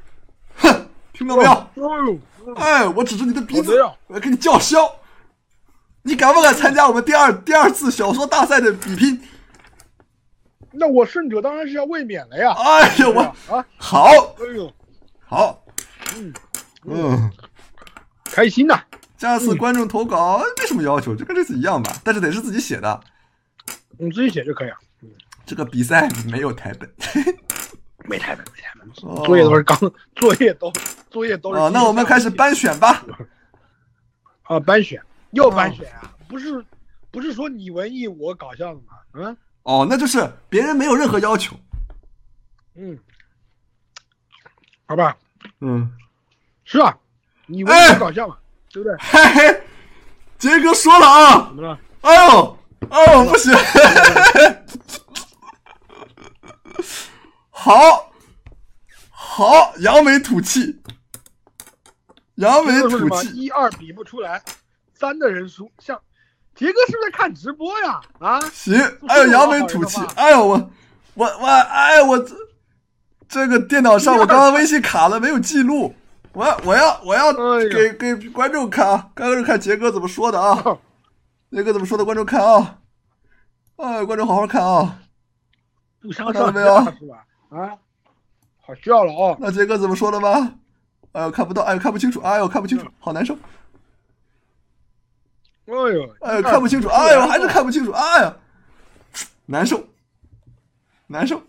[0.55, 2.19] 哼，听到没有？
[2.55, 4.91] 哎，我指着你的鼻子我要给你叫嚣。
[6.09, 9.21] 你敢不敢参加我们第二第二次小说大赛的比拼？
[10.71, 12.51] 那我胜者当然是要卫冕了呀。
[12.51, 14.05] 哎呦，我啊，好
[14.39, 14.73] 哎呦，
[15.23, 15.63] 好，
[16.15, 16.33] 嗯，
[16.85, 17.31] 嗯，
[18.23, 18.81] 开心呐！
[19.19, 22.99] 下次观众投稿没什么要求，就跟这次一样吧，但是得是自己写的。
[23.99, 24.77] 你自己写就可以了。
[25.45, 26.91] 这个比赛没有台本
[28.09, 29.77] 没台本，没台本，哦作业都是刚，
[30.15, 30.73] 作业都
[31.11, 31.59] 作业都是。
[31.59, 33.05] 啊，那我们开始班选吧。
[34.41, 34.99] 啊，班选
[35.31, 36.13] 又反选啊？
[36.27, 36.63] 不是，
[37.11, 38.93] 不是说你文艺我搞笑的吗？
[39.13, 41.55] 嗯哦，那就是别人没有任何要求。
[42.75, 42.97] 嗯，
[44.87, 45.15] 好吧，
[45.59, 45.91] 嗯，
[46.63, 46.97] 是啊，
[47.45, 48.37] 你文艺搞笑嘛，
[48.71, 48.97] 对不对？
[48.99, 49.61] 嘿嘿，
[50.37, 51.79] 杰哥说了啊怎，么了？
[52.01, 52.57] 哎呦，
[52.89, 53.53] 哎呦，不行，
[57.49, 58.13] 好，
[59.09, 60.81] 好，扬眉吐气，
[62.35, 62.81] 扬眉？
[62.83, 64.41] 吐气，一二比不出来，
[64.99, 65.71] 三的人输。
[65.79, 65.97] 像
[66.55, 68.01] 杰哥是不是在看直播呀？
[68.19, 68.75] 啊，行，
[69.07, 70.71] 哎呦，扬眉吐气，哎呦，我，
[71.13, 72.35] 我，我，哎呦，我这
[73.29, 75.95] 这个电脑上我刚刚微信卡了，没有记录，
[76.33, 80.61] 我要，我要，我要哎给给观众看啊，观众看杰哥怎么说的啊，
[81.51, 82.79] 杰哥怎么说的，观众看啊，
[83.77, 84.99] 哎，观众好好看啊。
[86.01, 87.25] 不相没有是吧？
[87.49, 87.75] 啊，
[88.65, 89.37] 好笑了哦。
[89.39, 90.55] 那杰哥怎么说的吗？
[91.11, 93.37] 哎呦，看不到，哎呦，看不清楚，哎呦，看不清楚，好难受，
[95.69, 98.37] 哎呦，哎呦，看不清楚，哎呦，还是看不清楚，哎呀，
[99.45, 99.87] 难受，
[101.07, 101.41] 难受。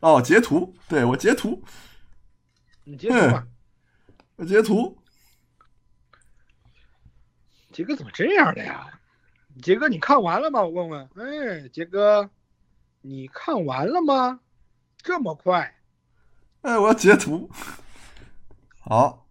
[0.00, 1.62] 哦，截图，对我截图，
[2.84, 3.46] 你截图吧。
[4.36, 4.96] 我截图，
[7.72, 8.86] 杰哥怎么这样的呀？
[9.60, 10.62] 杰哥，你看完了吗？
[10.62, 11.08] 我问问。
[11.16, 12.30] 哎，杰哥，
[13.00, 14.38] 你看完了吗？
[14.98, 15.74] 这么快？
[16.62, 17.50] 哎，我要截图。
[18.78, 19.26] 好，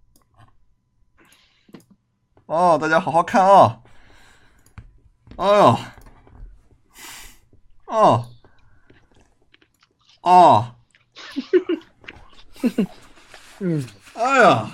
[2.47, 3.83] 哦，大家好好看啊！
[5.37, 5.79] 哎呦，
[7.85, 8.29] 哦，
[10.21, 10.75] 哦，
[13.59, 14.71] 嗯，哎呀，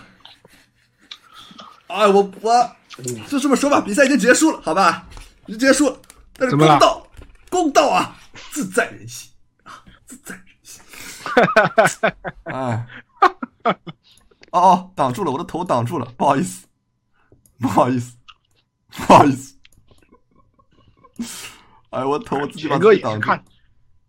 [1.87, 2.75] 哎，我我
[3.27, 5.05] 就这么说吧，比赛已经结束了，好吧，
[5.47, 5.99] 已经结束了。
[6.35, 7.07] 但是公道，
[7.49, 8.15] 公道啊，
[8.51, 9.29] 自在人心
[9.63, 10.81] 啊，自在人心。
[12.45, 12.87] 哎，
[14.51, 16.65] 哦哦，挡住了，我的头挡住了，不好意思，
[17.59, 18.15] 不好意思，
[18.91, 19.52] 不好意思。
[21.91, 23.17] 哎，我头我自己把杰哥自己挡住。
[23.17, 23.43] 也是看，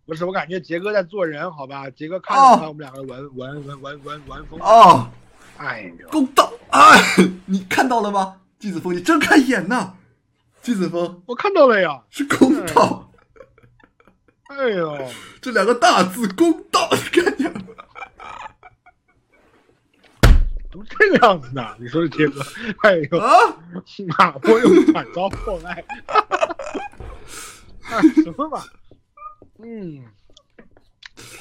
[0.05, 1.89] 不是我感觉杰哥在做人，好吧？
[1.89, 5.09] 杰哥看哦了看我们两个玩玩玩玩玩玩疯，哦，
[5.57, 6.51] 哎呦，公道！
[6.71, 6.99] 哎，
[7.45, 8.41] 你看到了吗？
[8.59, 9.93] 季子峰，你睁开眼呐！
[10.61, 13.11] 季子峰我看到了呀，是公道，
[14.49, 14.97] 哎呦，
[15.41, 17.65] 这两个大字“公道”，你看见了吗？
[20.71, 21.75] 怎么这个样子呢？
[21.79, 22.41] 你说这杰哥，
[22.81, 23.29] 哎呦，啊！
[24.17, 25.83] 马波又惨遭破败，
[27.83, 28.63] 啊，什么嘛？
[29.59, 30.03] 嗯，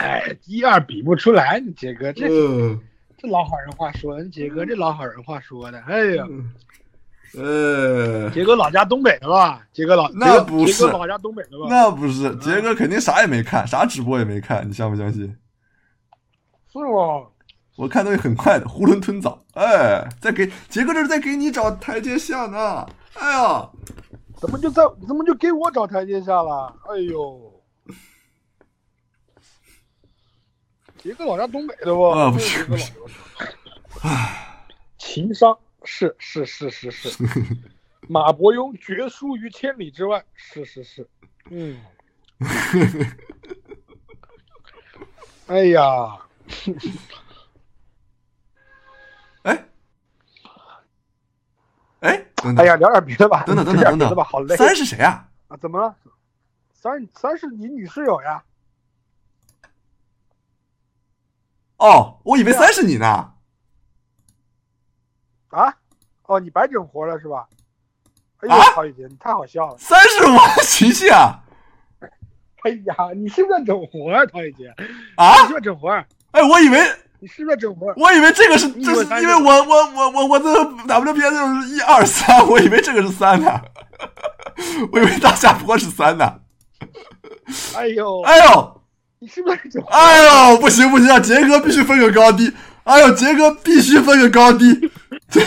[0.05, 2.79] 哎，一二比不出来，你杰哥这嗯，
[3.17, 6.27] 这老好人话说的，你杰哥这老好人话说的，哎呀，
[7.37, 9.67] 呃，杰哥老家东北的吧？
[9.73, 11.67] 杰哥老那不是杰哥老家东北的吧？
[11.71, 15.23] 那不是杰哥肯定啥也没看，啥直播也没看，你相不相信？
[16.71, 17.27] 是吗？
[17.77, 19.43] 我看东西很快的，囫囵吞枣。
[19.55, 22.87] 哎，在给杰哥这是在给你找台阶下呢。
[23.15, 23.69] 哎呀，
[24.37, 26.73] 怎么就在怎么就给我找台阶下了？
[26.91, 27.54] 哎呦，
[31.05, 32.09] 杰哥老家东北的不？
[32.09, 32.95] 啊不是杰哥老家
[34.01, 34.65] 唉，
[34.97, 37.11] 情商是是是是是，
[38.09, 41.07] 马伯庸绝输于千里之外，是是是，
[41.51, 41.79] 嗯，
[45.47, 46.19] 哎呀，
[49.43, 49.67] 哎，
[52.01, 55.29] 哎，哎呀，聊点别的吧，等等等等等等聊点别的吧，好累三是谁啊？
[55.49, 55.57] 啊！
[55.59, 55.95] 怎么了？
[56.73, 58.43] 三三是你女室友呀？
[61.79, 63.33] 哦，我以为三是你呢。
[65.51, 65.75] 啊？
[66.25, 67.47] 哦，你白整活了是吧？
[68.41, 69.77] 哎啊呦，曹雨杰，你太好笑了！
[69.79, 71.41] 三是我的琪琪啊！
[72.63, 74.69] 哎呀，你是不是在整活啊，曹雨杰？
[75.17, 75.91] 啊你是不是整活？
[76.33, 76.79] 哎，我以为
[77.21, 77.93] 你是不是在整活？
[77.97, 80.53] 我以为这个是，这是因为我我我我我这
[80.87, 83.61] WPS 是一二三， 我以为这个是三呢，
[84.93, 86.41] 我以为大下坡是三呢。
[87.77, 88.83] 哎呦，哎呦，
[89.25, 89.89] 你 是不是在整活？
[89.89, 92.53] 哎呦，不行不行啊，杰哥必须分个高低。
[92.85, 94.91] 哎呦，杰哥必须分个高低。
[95.31, 95.47] 这个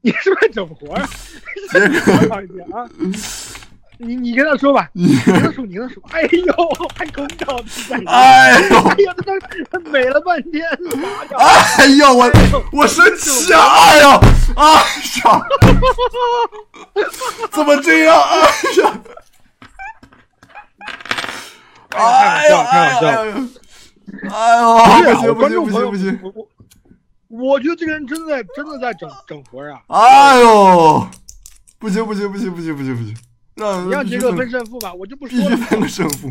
[0.00, 0.98] 你是不是整活？
[1.70, 2.82] 杰哥， 曹雨杰啊！
[3.98, 6.02] 你你跟他说吧，你跟他说，你跟他说。
[6.10, 8.04] 哎呦，还公道自在人。
[8.08, 9.32] 哎呦哎呀，他
[9.70, 10.64] 他美了半天！
[11.78, 12.28] 哎呦，我
[12.72, 13.60] 我生气啊！
[13.60, 14.08] 哎呦，
[14.56, 14.64] 哎
[15.24, 15.46] 呀，
[17.52, 18.20] 怎么这样？
[18.20, 18.40] 哎
[18.82, 19.00] 呀，
[21.94, 23.08] 哎呦，哎呦，
[24.30, 26.20] 哎呦，哎呦，不行不行不行不行！
[26.22, 26.48] 我我
[27.50, 29.80] 我觉得这个人真的在真的在整整活啊！
[29.88, 31.06] 哎呦，
[31.78, 33.16] 不行不行不行不行不行不行！
[33.54, 35.44] 让让杰克分分胜负吧，我就不说了。
[35.44, 36.30] 必须分个胜负。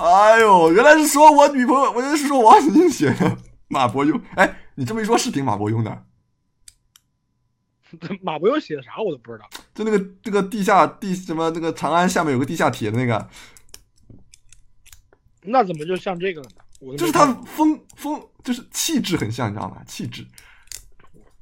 [0.00, 3.36] 哎呦，原来是说我女朋友，我原来是说王子英写的
[3.68, 4.20] 马伯庸。
[4.34, 6.04] 哎，你这么一说，是挺马伯庸的。
[8.22, 9.48] 马伯庸写的啥我都不知道。
[9.74, 13.28] 就那个这个地下地什么那个长安下面有个地下铁的那个，
[15.42, 16.56] 那怎么就像这个了呢？
[16.80, 19.82] 我就是他风风就是气质很像，你知道吗？
[19.86, 20.26] 气质。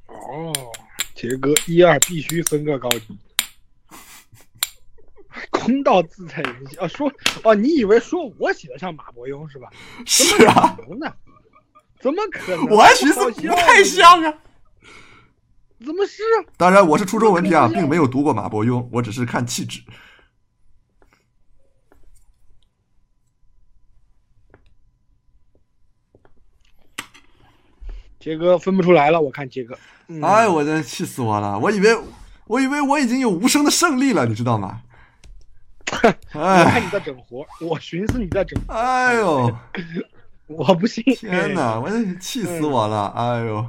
[0.06, 0.52] 哦，
[1.14, 3.18] 杰哥一二必须分个高低。
[5.50, 6.86] 公道自在人心啊！
[6.86, 7.10] 说
[7.42, 9.68] 哦，你以为说我写的像马伯庸是吧？
[9.98, 11.14] 怎是啊，么可能呢？
[11.98, 12.66] 怎么可能？
[12.68, 14.34] 我还寻思不太像啊。
[15.85, 16.23] 怎么是？
[16.57, 19.83] 当然，我是初中文凭啊，并没有读过马伯庸，我只是看气质。
[28.18, 29.77] 杰哥分不出来了，我看杰哥。
[30.07, 31.59] 嗯哎，我真气死我了！
[31.59, 31.99] 我以为
[32.47, 34.83] 我以为我已经有无声的胜利了，你知道吗？
[35.92, 39.57] 我看哎你在整活，我寻思你在整，哎呦！
[40.47, 41.03] 我不信。
[41.03, 43.07] 天哪，我真气死我了！
[43.16, 43.66] 哎呦，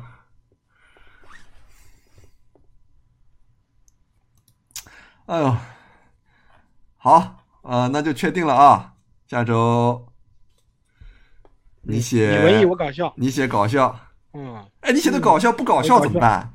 [5.26, 5.56] 哎呦，
[6.98, 8.94] 好啊、那就确定了啊，
[9.28, 10.06] 下周
[11.82, 13.14] 你写你文艺，我搞笑。
[13.16, 13.98] 你写搞笑，
[14.34, 16.52] 嗯，哎，你写的搞笑不搞笑怎么办？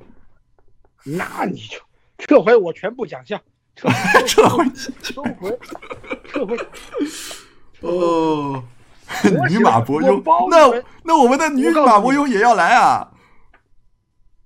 [1.04, 1.78] 那你就
[2.18, 3.40] 撤回我全部奖项，
[3.74, 3.88] 撤
[4.26, 4.64] 撤回
[5.02, 5.58] 撤回，
[6.26, 6.56] 撤回，
[7.80, 8.62] 哦，
[9.48, 13.10] 女马伯庸，那那我们的女马伯庸也要来啊！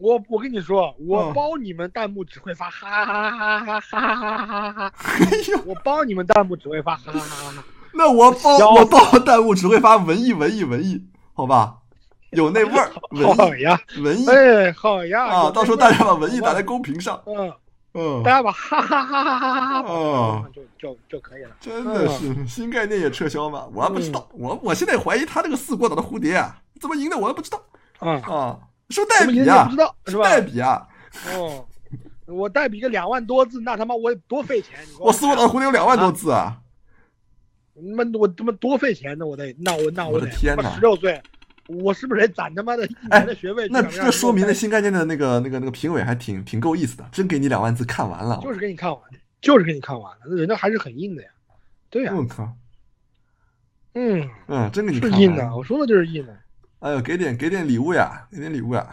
[0.02, 4.92] 我我跟你说，我嗯包你们弹幕只会发哈哈哈哈哈哈哈哈哈，
[5.64, 7.64] 我包你们弹幕只会发哈哈哈哈。
[7.94, 11.76] 那我包我包弹幕只会发文艺文艺文艺，好吧？
[12.30, 15.50] 有那味儿，文艺好呀，文艺哎，好呀，啊！
[15.50, 17.52] 到时候大家把文艺打在公屏上，嗯，
[17.94, 21.50] 嗯大，家把哈哈哈哈哈哈哈哦就就就可以了。
[21.60, 23.68] 真的是新概念也撤销吗？
[23.72, 27.60] 我还不知道，我我现在怀疑他那个四国岛的蝴蝶啊，怎么赢的我还不知道
[28.00, 28.58] 嗯，啊，
[28.92, 29.76] 是不是代笔啊也不知？
[29.76, 30.24] 道是吧？
[30.24, 30.86] 代笔啊！
[31.34, 31.66] 哦，
[32.26, 34.78] 我代笔个两万多字，那他妈我多费钱！
[34.86, 36.58] 你我四国岛的蝴蝶有两万多字啊！
[37.74, 39.26] 他妈我他妈多费钱呢！
[39.26, 41.20] 我得那我那我的得天哪十六岁，
[41.66, 48.38] 我是不是得攒他妈的一哎年的学费去那这说明给我那新概念的那个那个那个评委还挺挺够意思的，真给你两万字看完了。
[48.42, 49.00] 就是给你看完，
[49.40, 51.28] 就是给你看完了，那人家还是很硬的呀。
[51.88, 52.50] 对呀，我靠，
[53.94, 55.56] 嗯，嗯，真给你看是硬的，完了。
[55.56, 56.36] 我说的就是硬的。
[56.82, 58.88] 哎呦，给点给点礼物呀，给点礼物呀！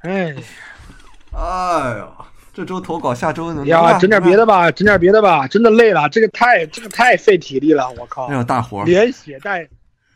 [0.00, 0.34] 哎
[1.30, 2.12] 哎呦，
[2.52, 4.44] 这周投稿，下周能呀，整点别的。
[4.44, 9.68] 吧，整点别的吧，真的累了，这个太这个太费体力了，我靠哎，呦，大活儿，连写带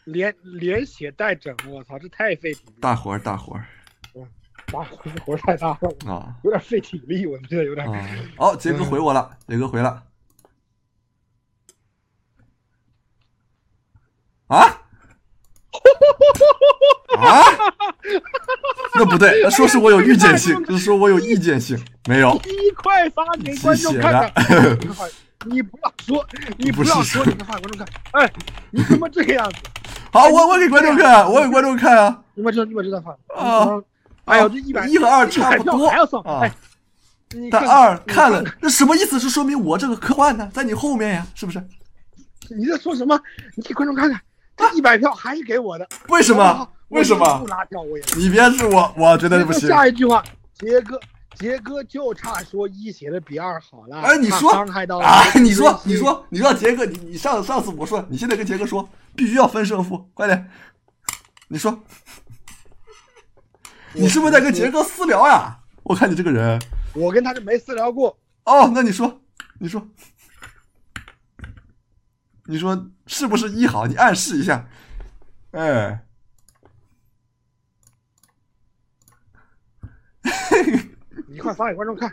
[0.03, 3.65] 连连写带整，我操，这太费体力了，大活儿，大活儿
[4.73, 7.87] 大活活太大了，啊有点费体力，我觉得有点。
[8.37, 8.51] 好！
[8.51, 10.03] 哦，杰哥回我了，杰哥回了。
[14.53, 14.81] 啊？
[17.19, 17.45] 啊？
[18.95, 22.39] 那不对，那说是我有预见性，就是说我有意见性，没有。
[22.45, 24.33] 一块发给观众看看。
[25.47, 26.25] 你不要说，
[26.59, 27.89] 你不要说，你们发给观众看。
[28.13, 28.33] 哎，
[28.71, 29.57] 你怎么这个样子？
[30.13, 32.23] 好，我我给观众看，我给观众看啊。
[32.35, 33.11] 你们知道，你们知道发。
[33.35, 33.81] 啊
[34.27, 35.89] 哎呦，这一百一和二差不多。
[35.89, 36.49] 啊
[37.51, 39.19] 但看二看了你，这什么意思？
[39.19, 41.59] 是说明我这个科幻呢，在你后面呀，是不是？
[42.51, 43.19] 你在说什么？
[43.57, 44.21] 你给观众看看，
[44.57, 45.89] 这一百票还是给我的。
[46.09, 46.69] 为什么？
[46.89, 47.45] 为什不么？
[47.49, 48.05] 拉票我也。
[48.17, 49.69] 你别是我，我觉得不行。
[49.69, 50.23] 下一句话，
[50.55, 51.01] 杰哥，
[51.37, 54.01] 杰哥就差说一写的比二好了。
[54.03, 58.87] 哎，你说伤害到了哎，你说，你说，你说，杰哥，你你上上次我说，你现在跟杰哥说，
[59.17, 60.51] 必须要分胜负，快点，
[61.49, 61.83] 你说，
[63.95, 65.59] 你是不是在跟杰哥私聊呀？
[65.85, 66.61] 我看你这个人。
[66.95, 68.19] 我跟他是没私聊过。
[68.45, 69.23] 哦，那你说，
[69.59, 69.89] 你说，
[72.45, 73.87] 你说是不是一好？
[73.87, 74.67] 你暗示一下。
[75.53, 76.03] 哎，
[81.27, 82.11] 你快发给观众看。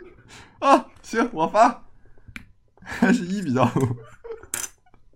[0.58, 1.84] 啊，行，我发，
[2.82, 3.96] 还是一比较多。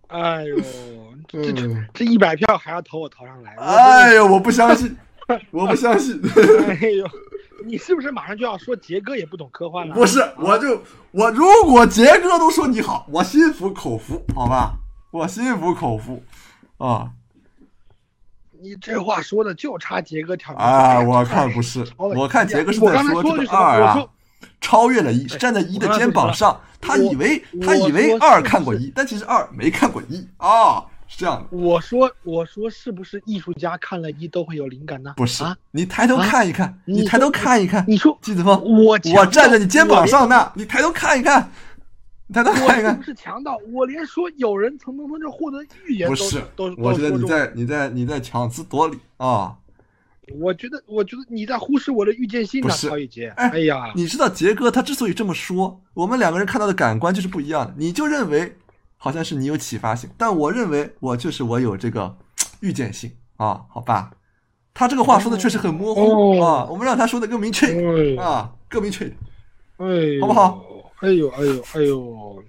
[0.08, 0.56] 哎呦，
[1.28, 3.54] 这这嗯这一百票还要投我头上来。
[3.56, 4.96] 我哎呦，我不相信，
[5.50, 6.18] 我不相信。
[6.68, 7.06] 哎呦，
[7.66, 9.94] 你是不是马上就要说杰哥也不懂科幻了？
[9.94, 14.78] 不是，我就我如果杰哥都说你好，我心服口服，好吧？
[15.14, 16.20] 我心服口服
[16.78, 17.08] 啊
[18.60, 21.00] 你这话说的就差杰哥挑战啊！
[21.00, 24.04] 我看不是，我看杰哥是在说这个二啊，
[24.60, 26.60] 超越了一，是站在一的肩膀上。
[26.80, 31.56] 他以为他以为二看过一，但其实二没看过一啊，是这样的。
[31.56, 35.14] 我说我说是不是艺术家看了一都会有灵感呢？
[35.16, 41.52] 不是啊，，你抬头看一看，你你抬头看一看，你说季子峰，我我站在你肩膀上呢，你抬头看一看，
[42.26, 43.02] 你抬头看一看我是不。
[43.02, 43.58] 是强盗？
[43.72, 49.56] 我连说有人从从从这获得预言都不是都，都我觉得你在你在你在强词夺理啊！
[50.40, 53.28] 我觉得我觉得你在忽视我的预见性呢，不是曹宇杰。
[53.36, 57.74] 哎哎呀，你知道杰哥他之所以这么说，我们两个人看到的感官就是不一样的。
[57.76, 58.56] 你就认为
[58.96, 62.16] 好像是你有启发性，但我认为我就是我有这个
[62.60, 64.12] 预见性啊，好吧？
[64.72, 69.18] 他这个话说的确实很模糊、哦啊，我们让他说的更明确一点哎啊，更明确一点。
[69.76, 70.64] 哎，好不好？
[71.04, 72.42] 哎呦哎呦哎呦！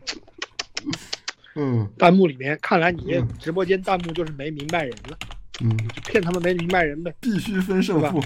[1.55, 5.17] 嗯弹幕里面，看来你嗯直播间弹幕就是没明白人了，
[5.61, 7.13] 嗯，就骗他们没明白人呗。
[7.19, 8.23] 必须分胜负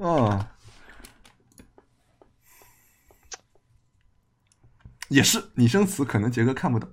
[0.00, 0.52] 啊！
[5.08, 6.88] 也是拟声词，可能杰哥看不懂，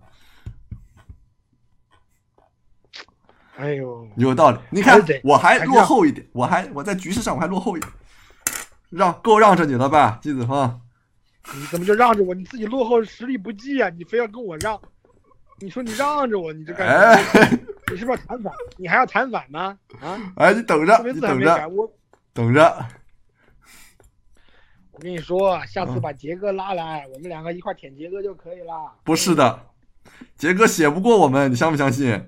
[3.57, 4.57] 哎呦，有道理。
[4.71, 7.91] 你看还，我还落后一点，我还我在局势上我还落后一点，
[8.89, 10.81] 让够让着你了吧，季子峰？
[11.53, 12.33] 你怎么就让着我？
[12.33, 13.89] 你自己落后实力不济啊！
[13.89, 14.79] 你非要跟我让，
[15.59, 17.39] 你说你让着我，你这干什么？
[17.39, 17.59] 哎
[17.91, 18.51] 你是不是要弹反？
[18.77, 19.77] 你还要弹反吗？
[20.01, 21.91] 啊，哎，你等着你等着，我
[22.33, 22.85] 等着。
[24.91, 28.91] 我跟你说，下次嗯把杰哥拉来，我们两个一块舔杰哥就可以了。
[29.03, 29.67] 不是的，
[30.35, 32.27] 杰哥写不过我们，你相不相信？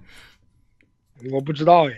[1.31, 1.93] 我不知道哎，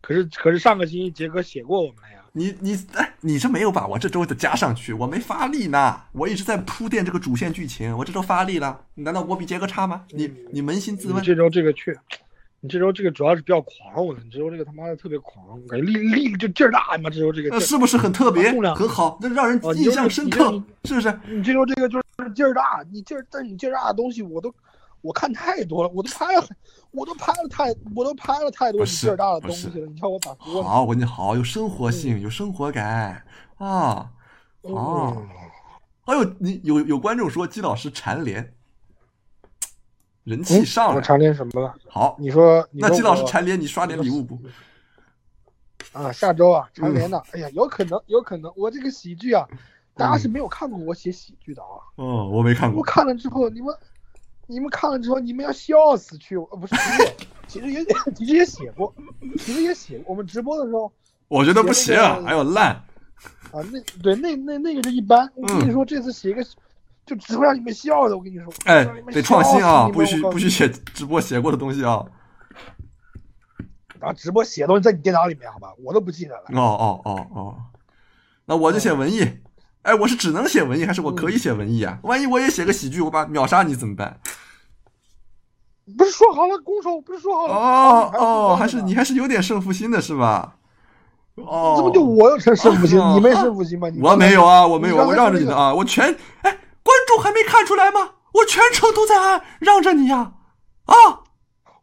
[0.00, 2.19] 可是可是上个星期杰哥写过我们了呀。
[2.32, 10.04] 你你哎，你这没有把我这周的加上去，我没发力呢，我一直在铺垫这个主线剧情，我这周发力了，难道我比杰哥差吗？
[10.10, 11.96] 你你扪心自问，这周这个去，
[12.60, 19.18] 你这周这个主要是比较狂，我的，你这周这个他妈的特别狂，我感觉力力就劲儿大妈，这周这个是不是很特别很好？
[19.20, 21.20] 那让人印象深刻你，是不是？
[21.28, 24.54] 你这周这个就是劲儿大，你劲儿，但你劲儿大的东西我都
[25.02, 26.48] 我看太多了，我都拍了，
[26.90, 30.62] 我都拍了太，我都拍了太多劲儿大的东西了，你叫我咋说？
[30.62, 33.24] 好，我跟你好，有生活性，有生活感
[33.58, 34.10] 啊。
[34.62, 35.28] 哦嗯，
[36.04, 38.54] 还有你有有观众说季老师蝉联，
[40.24, 40.96] 人气嗯上来。
[40.96, 41.74] 我蝉联什么了？
[41.88, 44.38] 好，你说，你说那季老师我蝉联，你刷点礼物不？
[45.92, 49.48] 啊，下周啊，蝉联嗯的，哎呀，有可能，有可能，我这个喜剧啊，
[49.94, 51.80] 大家是没有看过我写喜剧的啊。
[51.96, 52.84] 哦，我没看过我。
[52.84, 53.74] 看了之后，你们，
[54.50, 56.36] 你们看了之后，你们要笑死去。
[56.36, 56.74] 呃，不是，
[57.46, 57.84] 其实也，
[58.14, 58.92] 其实也写过，
[59.38, 60.06] 其实也写过。
[60.10, 60.92] 我们直播的时候
[61.28, 62.74] 我觉得不行还有烂。
[63.52, 65.30] 啊，那对那那那个就一般。
[65.36, 66.44] 我跟嗯你说，这次写一个，
[67.06, 68.16] 就只会让你们笑的。
[68.16, 72.04] 我跟你说，哎得创新啊，不许不许写直播写过的东西啊。
[74.00, 76.44] 啊，直播写的东西在你电脑里面，好吧，我都不记得了。
[76.54, 77.56] 哦哦哦哦，
[78.46, 79.28] 那我就写文艺。
[79.82, 81.98] 哎，我是只能写文艺，还是我可以写文艺啊？
[82.02, 84.20] 万一我也写个喜剧，我把秒杀你怎么办？
[85.96, 88.20] 不是说好了攻守，不是说好了哦哦，
[88.52, 90.56] 哦，还是你还是有点胜负心的是吧？
[91.36, 93.88] 哦，这不就我有成胜负心，哦 你没胜负心吗？
[93.88, 96.04] 你我没有啊，我没有，我让着你的啊，我全
[96.42, 96.50] 哎，
[96.82, 98.10] 观众还没看出来吗？
[98.32, 100.32] 我全程都在按让着你呀，
[100.84, 100.94] 啊，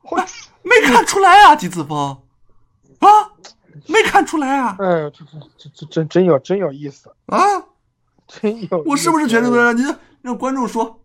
[0.03, 0.17] 我
[0.63, 1.97] 没看出来啊，季子峰，
[2.99, 3.07] 啊，
[3.87, 7.39] 没看出来啊，哎呦，这这这这真真有真有意思，啊，
[8.27, 8.83] 真有。
[8.85, 9.83] 我是不是全程都在让你
[10.21, 11.01] 让观众说，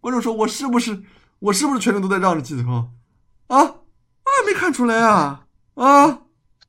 [0.00, 1.02] 观众说我是不是
[1.44, 2.90] 我是不是全程都在让着季子峰？
[3.48, 3.58] 啊？
[3.58, 5.44] 啊，没看出来啊？
[5.74, 6.20] 啊！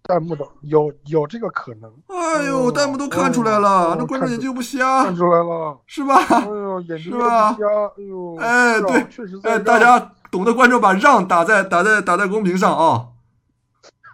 [0.04, 5.80] 弹幕的有有这个可能，哎呦，哦弹幕都看出来了，哦那观众眼睛又不看，出来了。
[5.88, 6.16] 是吧？
[6.28, 7.54] 哎呦，眼睛不是吧？
[7.54, 7.66] 瞎，
[7.98, 13.08] 哎呦，哎，对确实，哎，大家懂的观众把让打在打在打在公屏上啊，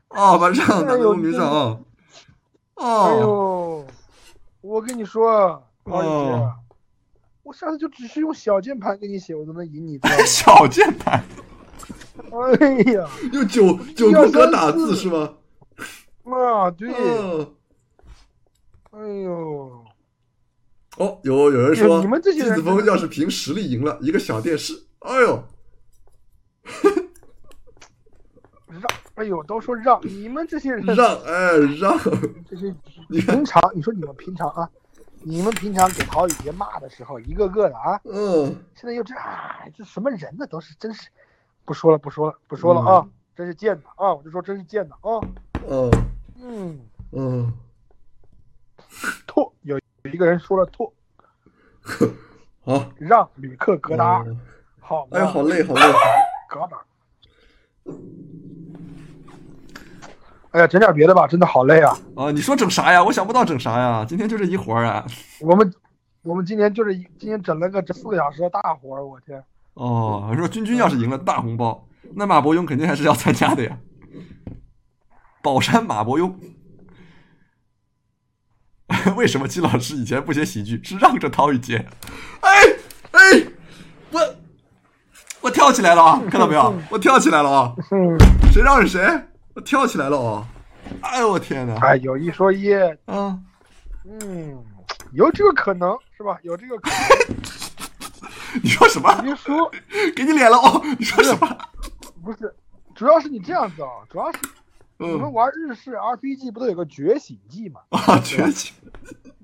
[0.09, 1.78] 啊，把让打在公屏上啊，
[2.76, 3.88] 哎哦，呦，
[4.62, 6.03] 我跟你说，哦。
[6.03, 6.61] 杰，
[7.44, 10.00] 我下次就只是用小键盘给你写，我都能赢你？
[10.26, 11.24] 小键盘？
[12.60, 15.34] 哎呀， 用九九宫格打字是吗？
[16.24, 17.54] 啊，对，嗯，
[18.92, 19.86] 哎呦，
[20.98, 25.44] 哦，有有人说你们这些人季子峰要是凭实力赢了一个小电视，哎呦，
[28.68, 28.84] 让，
[29.16, 31.98] 哎呦，都说让，你们这些人让哎让，
[32.48, 32.74] 这些
[33.10, 34.70] 平常，你说你们平常啊，
[35.24, 40.47] 你们平常给陶宇杰骂的时候，一个个的啊，嗯，现在又这，哎，这什么人呢？
[40.47, 41.09] 都是真是，
[41.63, 43.07] 不说了，不说了，不说了啊！
[43.36, 44.13] 真是贱的啊！
[44.13, 45.22] 我就说真是贱的啊！
[45.67, 45.91] 嗯
[46.41, 46.80] 嗯，
[47.11, 47.53] 嗯，
[49.28, 50.91] 吐，有有一个人说了吐，
[52.63, 54.39] 好，让旅客格达，嗯
[54.80, 55.17] 好吗？
[55.17, 55.82] 哎呀，好累好累，
[56.49, 56.84] 格达。
[60.52, 61.97] 哎呀，整点别的吧，真的好累啊！
[62.16, 63.04] 啊，你说整啥呀？
[63.04, 65.06] 我想不到整啥呀，今天就这一活儿啊。
[65.39, 65.74] 我们
[66.24, 69.41] 我们今天就是一今天整了个这四个小时的大活儿，我天！
[69.76, 73.78] 哦，说君君要是赢了大红包，那马伯庸肯定还是要参加的呀。
[75.41, 76.34] 宝山马伯庸，
[79.16, 81.86] 为什么季老师以前不写喜剧，是让着陶宇杰？
[82.41, 82.49] 哎
[83.12, 83.47] 哎，
[84.12, 84.36] 我
[85.39, 86.22] 我跳起来了啊！
[86.30, 86.76] 看到没有？
[86.89, 87.74] 我跳起来了啊！
[87.91, 88.18] 嗯，
[88.52, 88.99] 谁让着谁？
[89.54, 90.45] 我跳起来了哦！
[91.02, 91.76] 哎呦我天哪！
[91.82, 92.74] 哎，有一说一，
[93.08, 93.43] 嗯，
[94.06, 94.64] 嗯，
[95.14, 96.38] 有这个可能是吧？
[96.43, 97.38] 有这个可能，
[98.64, 99.14] 你说什么？
[99.22, 99.70] 别说。
[100.16, 100.82] 给你脸了哦！
[100.97, 101.58] 你说什么？
[102.24, 102.54] 不是，
[102.95, 104.39] 主要是你这样子啊，主要是
[104.97, 107.82] 你们嗯玩日式 RPG 不都有个觉醒技吗？
[107.89, 108.74] 啊，觉醒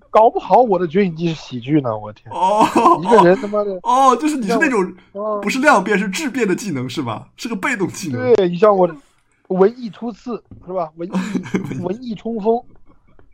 [0.09, 2.31] 搞不好我的觉醒技是喜剧呢，我天！
[2.31, 2.65] 哦！
[3.03, 7.27] 一个人他妈的，哦，就是你是那种哦不是量变是质变的技能是吧？
[7.35, 8.33] 是个被动技能。
[8.35, 8.89] 对你像我
[9.47, 10.91] 文艺突刺是吧？
[10.95, 11.11] 文艺
[11.83, 12.63] 文艺冲锋，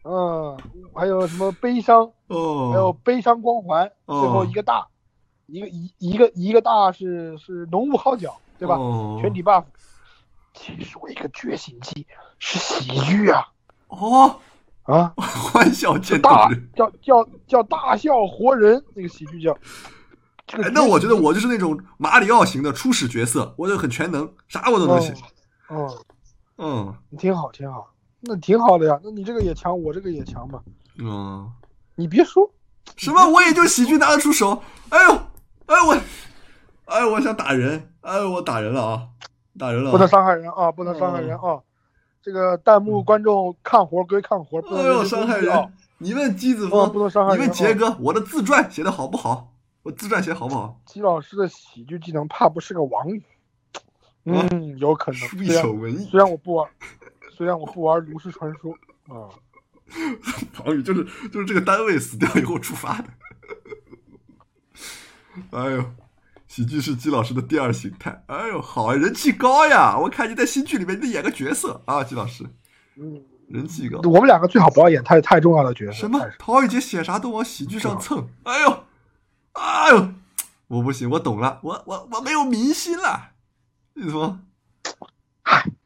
[0.03, 0.57] 嗯，
[0.93, 4.87] 还有什么悲伤，哦还有哦，悲伤光环，哦最后一个大，
[5.47, 8.75] 一个一一个一个大是是浓雾号角，对吧？
[8.75, 9.63] 哦全体 buff。
[10.53, 12.05] 其实我一个觉醒技
[12.37, 13.47] 是喜剧啊
[13.87, 14.35] 哦，
[14.83, 15.11] 啊！
[15.17, 16.47] 欢笑见大。
[16.75, 19.57] 叫叫叫大笑活人，那个喜剧叫。
[20.45, 25.11] 这个哎，那我觉得我就是那种马里奥型的初始角色，我就很全能，啥我都能写。
[25.11, 25.17] 嗯，
[25.69, 25.89] 嗯
[26.57, 27.91] 嗯，挺好挺好，
[28.21, 28.99] 那挺好的呀。
[29.03, 30.61] 那你这个也强，我这个也强嘛。
[30.99, 31.51] 嗯，
[31.95, 32.49] 你别说，
[32.95, 33.27] 什么？
[33.29, 34.61] 我也就喜剧拿得出手。
[34.89, 35.13] 哎呦，
[35.65, 35.97] 哎我，
[36.85, 39.07] 哎我想打人，哎我打人了啊，
[39.57, 39.91] 打人了啊。
[39.91, 41.59] 不能伤害人啊，不能伤害人啊。
[42.21, 45.73] 这个弹幕观众看活归看活，不能伤害人！
[45.97, 49.49] 你问姬子哦不能伤害人，你问杰哥，我的自传写的好不好？
[49.83, 50.79] 我自传写得好不好？
[50.85, 53.21] 姬老师的喜剧技能怕不是个王语，
[54.25, 55.19] 嗯，有可能。
[55.19, 56.69] 书一手文艺，虽然我不玩，
[57.31, 58.73] 虽然我不玩炉石传说
[59.09, 59.27] 啊，
[60.65, 63.09] 王宇就是就是这个单位死掉以后触发的。
[65.51, 65.83] 哎呦，
[66.47, 68.23] 喜剧是姬老师的第二形态。
[68.27, 69.97] 哎呦，好啊，人气高呀！
[69.97, 72.45] 我看你在新剧里面你得演个角色啊，姬老师，
[72.95, 73.99] 嗯，人气高。
[74.03, 75.93] 我们两个最好不要演太太重要的角色。
[75.93, 76.19] 什么？
[76.37, 78.27] 陶宇杰写啥都往喜剧上蹭。
[78.43, 78.83] 哎呦，
[79.53, 80.13] 哎呦，
[80.67, 83.32] 我不行，我懂了，我我我没有明星了。
[83.95, 84.37] 你说，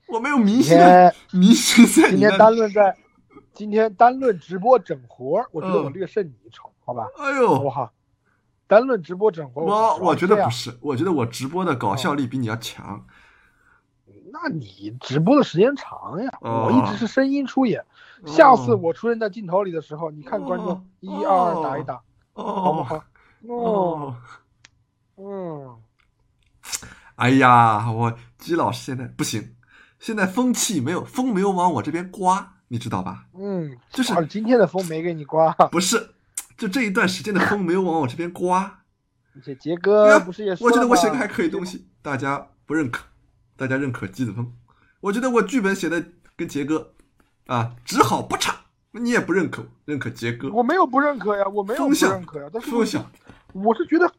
[0.08, 0.78] 我没有明今星
[1.32, 2.38] 明星在今天。
[2.38, 2.98] 单论在
[3.54, 7.08] 今天单论直播整活儿，我觉得我嗯略胜你一筹，好吧？
[7.18, 7.92] 哎呦，好？
[8.68, 13.06] 单论直播整活儿，我我觉得不是，我觉得我直播的搞笑力比你要强。
[14.32, 17.84] 那你直播的时间长呀，哦我一直是声音出演。
[18.26, 22.02] 下次我出现在镜头里的时候，你看观哦众一二二打一打，
[22.34, 22.96] 好不哦好？
[23.48, 24.16] 哦，
[25.16, 25.76] 哦，嗯，
[27.18, 29.56] 哎呀，我姬老师现在不行，
[30.00, 33.26] 现在风气没有风没有往我这边刮，你知道吧？
[33.34, 36.12] 嗯，就是啊今天的风没给你刮，不是，
[36.56, 38.82] 就这一段时间的风没有往我这边刮。
[39.36, 43.04] 而且杰哥不是也说我觉得我写个还可以东西，大家不认可，
[43.56, 44.54] 大家认可姬子峰。
[45.02, 46.04] 我觉得我剧本写的
[46.36, 46.94] 跟杰哥
[47.48, 48.56] 啊只好不差，
[48.92, 50.52] 你也不认可，认可杰哥。
[50.52, 53.10] 我没有不认可呀，我没有不认可呀，但是风向
[53.54, 54.12] 我是觉得，哎，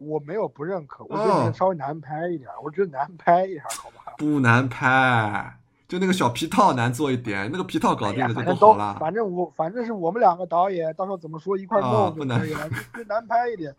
[0.00, 4.14] 我没有不认可，我觉得稍微难拍一点，我觉得难拍一点，好吧？
[4.16, 8.96] 不难拍，就那个小皮套难做一点，那个皮套搞定了就好了。
[8.98, 13.74] 反正我反正是我们两个导演，到时候怎么说一块啊弄不难就可以了，就难拍一点。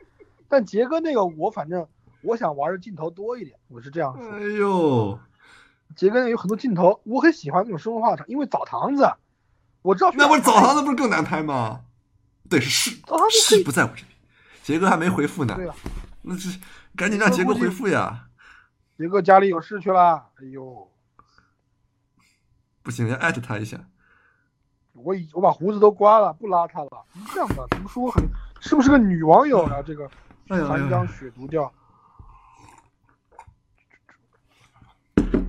[0.47, 1.85] 但杰哥那个我反正
[2.21, 4.31] 我想玩的镜头多一点，我是这样说。
[4.31, 5.19] 哎呦，
[5.95, 9.11] 杰哥那有很多镜头，我很喜欢那种生活化场，因为澡堂子，
[9.81, 11.81] 我知道那不是澡堂子不是更难拍吗？
[12.47, 12.91] 对，是
[13.31, 14.05] 是不在我这边，
[14.61, 15.53] 杰哥还没回复呢。
[15.55, 15.73] 对了，
[16.23, 16.59] 那是
[16.95, 18.27] 赶紧让杰哥回复呀！
[18.97, 20.91] 杰哥家里有事去了，哎呦，
[22.83, 23.79] 不行，要艾特他一下。
[24.93, 27.05] 我已我把胡子都刮了，不邋遢了。
[27.33, 28.23] 这样吧，怎么说很
[28.59, 29.81] 是不是个女网友啊？
[29.81, 30.05] 这个
[30.49, 31.71] 哎呦哎呦韩江雪毒调。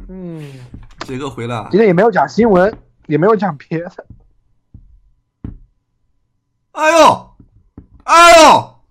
[0.09, 0.53] 嗯，
[1.01, 2.75] 杰哥回来今，天也没有讲新闻，
[3.07, 4.07] 也没有讲别的。
[6.73, 7.37] 哎呦，
[8.05, 8.82] 哎呦，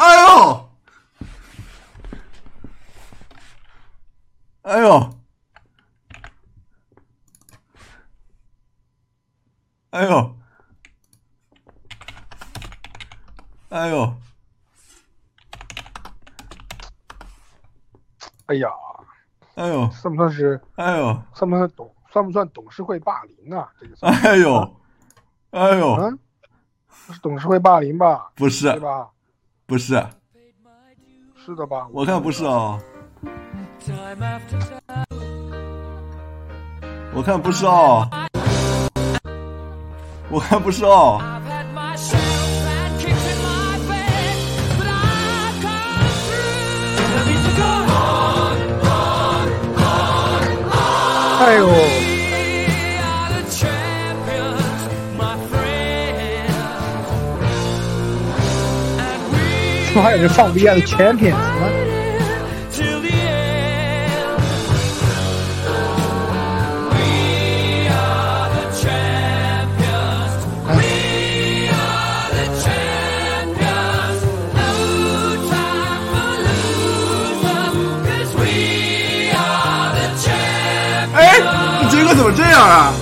[0.00, 0.70] 哎呦，
[4.62, 5.10] 哎呦，
[9.90, 10.36] 哎呦，
[13.68, 14.14] 哎呦，
[18.46, 18.70] 哎呀，
[19.56, 23.70] 哎呦，算不算是哎呦，算不算董算不算董事会霸凌啊？
[23.78, 24.10] 这个算。
[24.10, 24.80] 哎呦，
[25.50, 26.18] 哎呦，嗯，
[27.06, 28.32] 不是董事会霸凌吧？
[28.34, 28.64] 不是。
[28.72, 29.10] 对，吧？
[29.70, 29.94] 不是，
[31.46, 31.86] 是的吧？
[31.92, 32.76] 我看不是哦，
[37.14, 38.10] 我看不是哦，
[40.28, 41.66] 我看不是哦，I've had
[60.02, 61.32] 还有这放不下的全品，
[81.12, 81.40] 哎，
[81.90, 82.92] 这结怎么这样啊？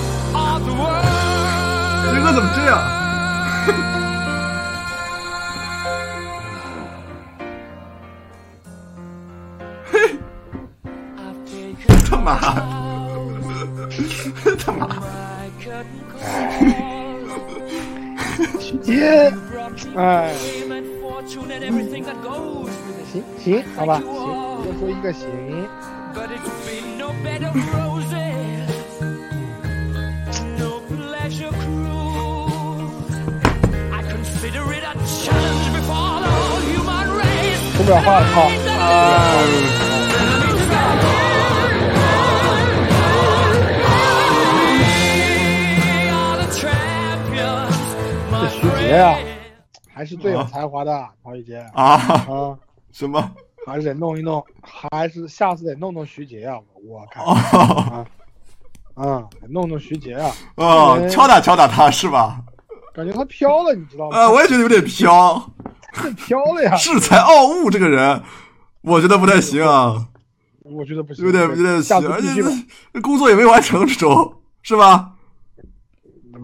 [19.99, 20.33] 哎，
[23.13, 24.07] 行行，好吧，行，
[24.65, 25.27] 再说一个行。
[37.75, 38.49] 说不了话，操！
[48.41, 49.19] 这徐杰呀。
[49.99, 51.95] 还是最有才华的陶宇杰啊？
[51.95, 52.57] 啊，
[52.93, 53.33] 什么？
[53.67, 56.57] 还是得弄一弄，还是下次得弄弄徐杰啊！
[56.87, 58.07] 我靠哦，
[58.95, 59.05] 啊！
[59.05, 62.41] 啊，弄弄徐杰啊，哦，哎敲打敲打他是吧？
[62.95, 64.17] 感觉他飘了，你知道吗？
[64.17, 65.51] 啊，我也觉得有点飘，
[65.93, 68.23] 太飘了呀， 恃才傲物这个人，
[68.83, 70.07] 我觉得不太行啊，
[70.63, 75.15] 我觉得不行，有点有点下行，而且工作也没完成，这周是吧？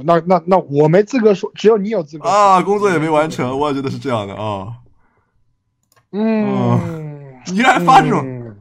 [0.02, 4.74] 那那那我没资格说，只有你有资格啊，工作也没完成，我也觉得是这样的啊。
[6.12, 8.56] 嗯， 你还发这种嗯，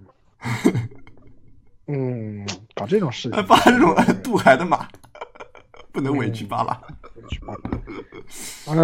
[1.88, 4.88] 嗯，搞这种事情，还发这种渡海的马，
[5.92, 6.80] 不能委屈巴拉。
[8.68, 8.76] 哎，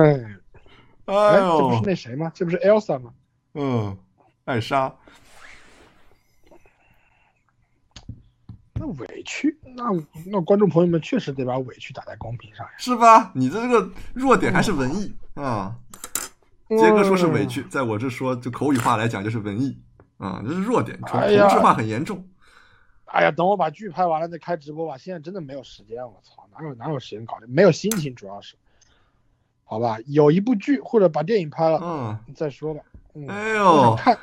[1.06, 2.32] 哎哎，这不是，那谁吗？
[2.34, 3.12] 这不是 Elsa 吗？
[3.56, 3.98] 嗯，
[4.46, 4.94] 艾莎，
[8.80, 9.84] 那委屈，那
[10.26, 12.72] 那观众朋友们确实得把委屈打在公屏上呀。
[12.78, 13.32] 是吧？
[13.36, 15.76] 你的这个弱点还是文艺啊。
[16.70, 19.78] 杰哥说是委嗯屈，在我这说就口语化来讲就是文艺
[20.18, 22.26] 啊，这是弱点，同质化很严重。
[23.06, 24.96] 哎呀，等我把剧拍完了再开直播吧。
[24.98, 27.48] 现在真的没有时间，我操，哪有哪有时间搞这？
[27.48, 28.56] 没有心情，主要是。
[29.64, 32.82] 好吧，有一部剧或者把电影拍了，嗯，再说吧。
[33.16, 34.20] 嗯，哎呦想，看，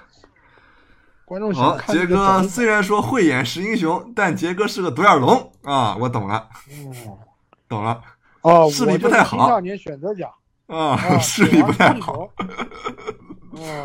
[1.27, 6.95] 观众好，杰哥虽然说慧眼识英雄，但杰哥是个独眼龙啊，我懂了，嗯，
[7.68, 8.01] 懂了
[8.43, 10.31] 哦，视力我不太好就是青少年选择奖
[10.68, 12.29] 啊， 啊，视力不太好。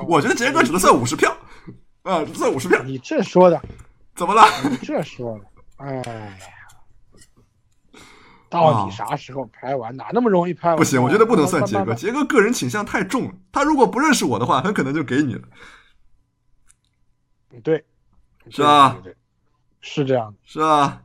[0.05, 1.35] 我觉得杰哥只能算五十票
[2.03, 3.59] 啊，只算五十票，你这说的，
[4.15, 4.43] 怎么了？
[4.69, 5.45] 你这说的，
[5.77, 6.03] 哎呀，
[8.51, 9.95] 到底啥时候拍完？
[9.97, 10.77] 哪那么容易拍完？
[10.77, 13.31] 不行，我觉得不能算杰哥，杰哥个人倾向太重了。
[13.51, 15.41] 他如果不认识我的话，很可能就给你了。
[17.51, 17.83] 慢对，
[18.49, 19.01] 是吧对？
[19.01, 19.17] 对对
[19.81, 20.37] 是这样的。
[20.45, 21.03] 是吧？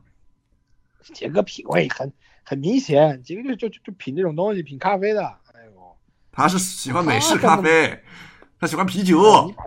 [1.13, 2.11] 杰哥品味很
[2.43, 5.25] 很明显，杰哥就就就就品这种东西，品咖啡的。
[5.25, 5.97] 哎呦，
[6.31, 8.03] 他是喜欢美式咖啡，
[8.59, 9.45] 他喜欢啤酒。
[9.45, 9.63] 你把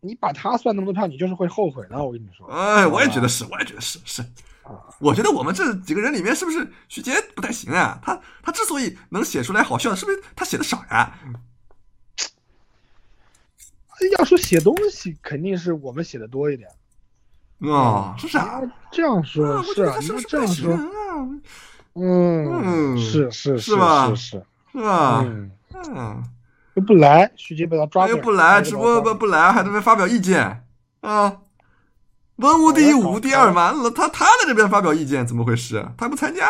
[0.00, 2.02] 你把他算那么多票，你就是会后悔的。
[2.02, 4.24] 我跟你说，哎，我也觉得是，我也觉得是是。
[4.98, 8.00] 我觉得我们这几个人里面，是不是徐杰不太行啊？
[8.02, 11.18] 他他之所以能写出来好笑，是不是他写的少呀？
[14.10, 16.68] 要说写东西，肯定是我们写的多一点。
[17.72, 20.80] 啊，是啊，啊，这样说是是不那这样说，啊？
[21.94, 24.42] 嗯，嗯是是是吧是是，
[24.72, 25.22] 是吧？
[25.24, 25.50] 嗯，
[25.94, 26.22] 嗯，
[26.74, 30.66] 又不来，徐杰被他抓又不来，直播不不来，还在那边发表意见
[31.00, 31.40] 啊？
[32.36, 33.72] 文无第一，武无第二嘛。
[33.76, 35.88] 那他他在这边发表意见，怎么回事？
[35.96, 36.48] 他不参加？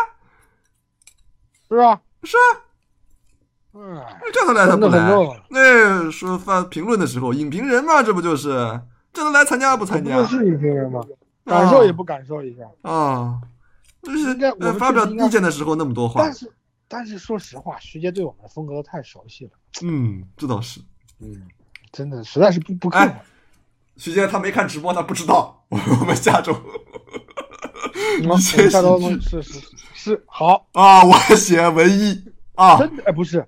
[1.69, 2.01] 是吧？
[2.23, 2.64] 是啊，
[3.75, 3.97] 嗯，
[4.33, 5.11] 叫他来他不来。
[5.51, 8.51] 那说发评论的时候，影评人嘛，这不就是
[9.13, 11.01] 叫他来参加不参加不是影评人吗？
[11.45, 12.63] 感受也不感受一下。
[12.89, 13.41] 啊？
[14.03, 14.35] 就是
[14.79, 16.53] 发表意见的时候那么多话但，是
[16.87, 19.51] 但是说实话，徐杰对我们的风格都太熟悉了，
[19.83, 20.81] 嗯，这倒是。
[21.21, 21.43] 嗯，
[21.91, 23.05] 真的实在是不不客气。
[23.07, 23.23] 哎
[23.97, 25.65] 徐杰他没看直播，他不知道。
[25.71, 32.25] 我们下周嗯我们这下周喜剧是是是是好，啊，我写文艺
[32.57, 33.47] 啊真的哎不是，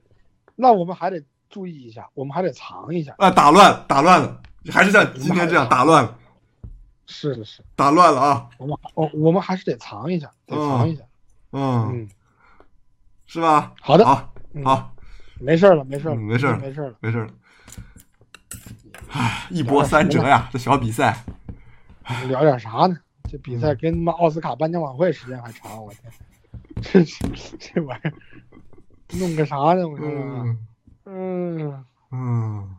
[0.57, 3.15] 那我们还得注意一下，我们还得藏一下。
[3.19, 4.43] 啊，打乱打乱了，
[4.73, 6.19] 还是像今天这样打乱了，
[7.07, 11.05] 是是是，打乱了啊，我们我我们还是得藏一下，得藏一下。
[11.53, 12.09] 嗯，嗯，
[13.27, 13.73] 是吧？
[13.81, 14.93] 好的好，嗯好，
[15.39, 16.95] 没事了，没事了，嗯没事了没事了。
[17.01, 17.29] 没事了。
[19.09, 21.25] 唉，一波三折呀，这小比赛。
[22.29, 22.97] 聊点啥呢？
[23.29, 26.13] 这比嗯赛跟他妈奥斯卡颁奖晚会时间还长，我天！
[26.83, 28.13] 这是这玩意儿
[29.15, 29.89] 弄个啥呢？
[29.89, 30.59] 我说说，嗯
[31.05, 32.77] 嗯，嗯，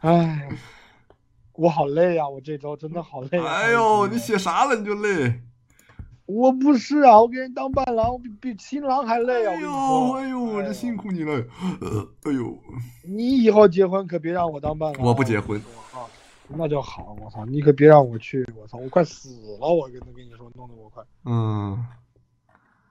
[0.00, 0.48] 哎，
[1.52, 2.28] 我好累啊！
[2.28, 3.46] 我这周真的好累、啊。
[3.46, 5.42] 哎呦，你写啥了你就累？
[6.24, 9.52] 我不是啊，我给人当伴郎，我比比新郎还累啊！
[9.52, 11.32] 哎呦说，哎呦，我这辛苦你了。
[11.80, 12.58] 呃，哎呦，
[13.04, 15.02] 你以后结婚可别让我当伴郎。
[15.02, 15.60] 我不结婚
[15.92, 16.02] 啊，
[16.48, 17.16] 那就好。
[17.22, 18.44] 我操，你可别让我去！
[18.60, 19.30] 我操，我快死
[19.60, 19.68] 了！
[19.68, 21.84] 我跟跟你说，弄得我快，嗯。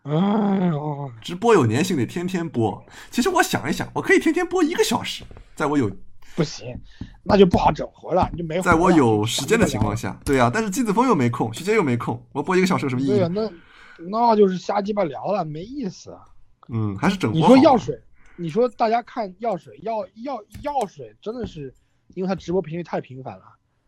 [0.06, 2.86] 哎呦，直播有粘性得天天播。
[3.10, 5.24] 其实我想一想，我可以天天播一个小时，
[5.56, 5.89] 在我有
[6.36, 6.80] 不行，
[7.24, 8.62] 那就不好整活了，你就没。
[8.62, 10.20] 在我有时间的情况下。
[10.24, 13.28] 对呀、但是季子峰又没空，徐杰又没空，我播一个小时有什么意义对呀、？
[13.34, 13.49] 那
[14.10, 16.12] 那就是瞎鸡巴聊了，没意思。
[16.12, 16.20] 啊
[16.68, 17.95] 嗯，还是整活你说药水，
[18.38, 21.72] 你说大家看药水，药药药水真的是，
[22.16, 23.43] 因为他直播频率太频繁了。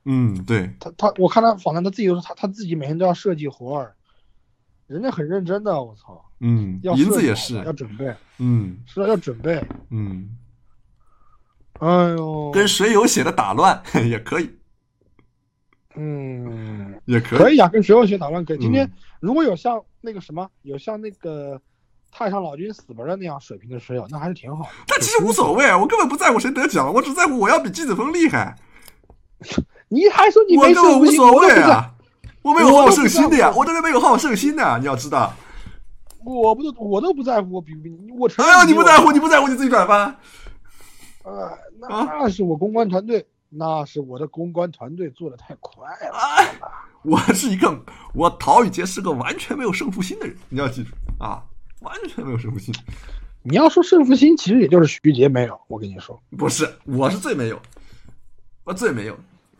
[0.05, 3.95] 嗯，对，他他，我看他访谈，他自己都说他他自己每天都要设计活儿，
[4.87, 9.61] 人家很认真的，我操，嗯，要银子也是要，准备，嗯是要准备。
[9.89, 10.29] 嗯，
[11.79, 14.49] 哎呦，跟水友写的打乱 也可以，
[15.95, 18.57] 嗯， 也可以，可以啊，跟水友写打乱可以。
[18.57, 21.59] 今天嗯如果有像那个什么，有像那个
[22.11, 24.69] 太上老君死本的那样水平的水友，那还是挺好的。
[24.87, 28.55] 但其实无所谓，我根本不在乎谁得奖，我只在乎我要比季子峰厉害，
[29.89, 31.93] 你还说你我没事根本无所谓啊，
[32.47, 35.33] 我没有好胜心的呀，我这人没有好胜心的，你要知道。
[36.23, 40.05] 我不都我都不在乎，我比不比你，我承认哎呦，你不在乎，你不在乎，你自己转发。
[41.23, 46.17] 呃，那啊那是我公关团队，那是我的公关团队做的太快了。
[46.17, 46.55] 哎，
[47.01, 47.77] 我是一个，
[48.13, 51.43] 我陶宇杰是个完全没有胜负心的人，你要记住啊，
[51.81, 52.73] 完全没有胜负心。
[53.43, 55.59] 你要说胜负心，其实也就是徐杰没有。
[55.67, 57.61] 我跟你说，不是，我是最没有，
[58.63, 59.17] 我最没有，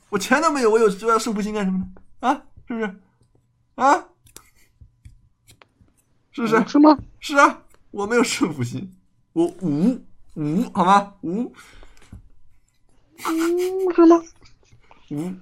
[0.09, 1.85] 我钱都没有，我有我要胜负心干什么呢？
[2.19, 2.95] 啊，是不是？
[3.75, 4.05] 啊，
[6.31, 6.67] 是不是？
[6.67, 6.97] 是吗？
[7.19, 7.61] 是啊，
[7.91, 8.95] 我没有胜负心，
[9.33, 9.99] 我无
[10.35, 11.13] 无好吗？
[11.21, 11.51] 无
[13.25, 14.21] 嗯，是吗？
[15.09, 15.33] 无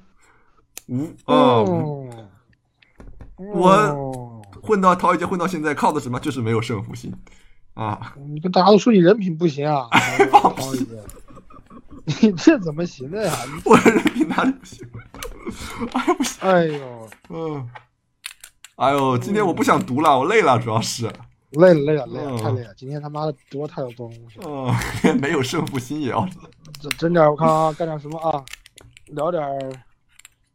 [0.88, 2.30] 无哦，嗯，
[3.38, 6.20] 我哦混到陶宇杰混到现在靠的什么？
[6.20, 7.12] 就是没有胜负心
[7.74, 8.16] 啊！
[8.28, 9.90] 你跟大家都说你人品不行啊，
[12.22, 13.34] 你这怎么行的呀？
[13.54, 14.88] 你我人品哪里不行？
[15.94, 17.70] 哎呦不行，哎呦，嗯，
[18.78, 21.06] 哎呦，今天我不想读了，我累了，主要是，
[21.52, 22.74] 累了累了累了，嗯太累了！
[22.76, 26.28] 今天他妈的读了太多东西了，嗯， 没有胜负心也要
[26.82, 28.44] 整整点我看啊，干点什么啊？
[29.08, 29.44] 聊点，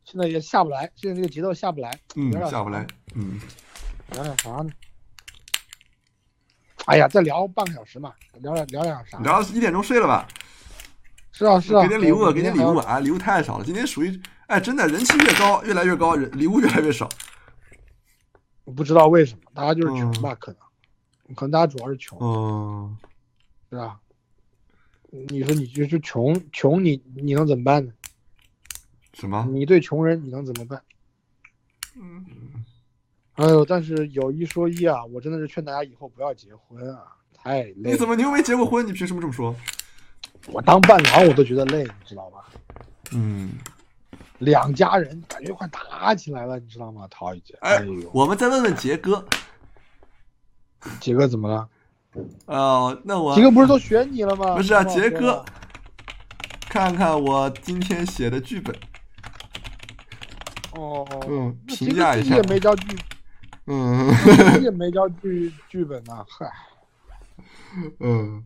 [0.04, 3.40] 现在也下不来，现在这个节奏下不来，嗯下不来，嗯，
[4.12, 4.70] 聊点啥呢？
[6.86, 9.18] 哎呀，再聊半个小时嘛，聊点聊点啥？
[9.20, 10.26] 聊到一点钟睡了吧？
[11.32, 12.98] 是啊是啊，给点礼物，给点礼物啊！
[12.98, 14.20] 礼物太少了，今天属于
[14.50, 17.08] 哎，真的人气越高，越来越高，人礼物越来越少。
[18.64, 22.98] 我不知道为什么，大家就是穷吧，可能，可能大家主要是穷，嗯，
[23.70, 24.00] 是吧？
[25.28, 27.92] 你说你就是穷，穷你你能怎么办呢？
[29.14, 29.46] 什么？
[29.52, 30.82] 你对穷人你能怎么办？
[31.94, 32.26] 嗯，
[33.34, 37.90] 哎呦，但是有一说一啊，我真的是劝大家以后不要结婚啊，太累了。
[37.92, 38.84] 你怎么你又没结过婚？
[38.84, 39.54] 你凭什么这么说？
[40.48, 42.46] 我当伴郎我都觉得累，你知道吧？
[43.12, 43.52] 嗯，
[44.40, 47.06] 两家人感觉快打起来了，你知道吗？
[47.10, 49.24] 陶宇姐，哎哎呦，我们再问问杰哥。
[50.98, 51.68] 杰哥怎么了？
[52.46, 54.54] 哦，那我杰哥不是都选你了吗？
[54.56, 55.44] 不是啊，杰哥，
[56.68, 58.74] 看看我今天写的剧本，
[60.72, 62.34] 哦，嗯评价一下。
[62.36, 62.96] 也没交剧，
[63.66, 64.08] 嗯。
[64.62, 66.50] 也没交剧剧本呢，嗨，
[68.00, 68.44] 嗯。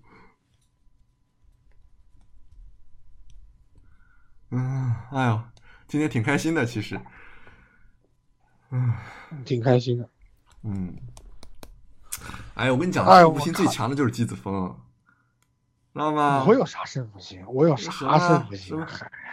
[4.50, 5.40] 嗯，哎呦，
[5.86, 7.00] 今天挺开心的，其实，
[8.70, 8.92] 嗯
[9.44, 10.08] 挺开心的。
[10.62, 10.96] 嗯，
[12.54, 14.74] 哎，我跟你讲，胜负心最强的就是姬子峰，
[15.92, 16.44] 知道吗？
[16.48, 17.44] 我有啥胜负心？
[17.46, 18.76] 我有啥胜负心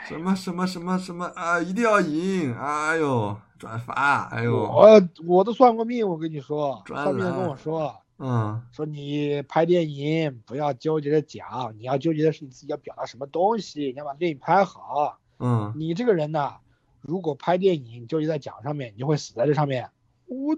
[0.07, 0.35] 什么？
[0.35, 1.59] 什么什么什么啊！
[1.59, 2.53] 一定要赢！
[2.55, 4.23] 哎呦，转发！
[4.25, 15.17] 哎呦，我我都算过命，我跟你说，专算命的跟我说，嗯说你拍电影不要纠结着讲，你要纠结的是你自己要表达什么东西，你要把电影拍好。
[15.41, 16.53] 嗯你这个人呐，
[17.01, 19.89] 如果拍电影纠结在讲上面，你就会死在这上面。
[20.27, 20.55] 我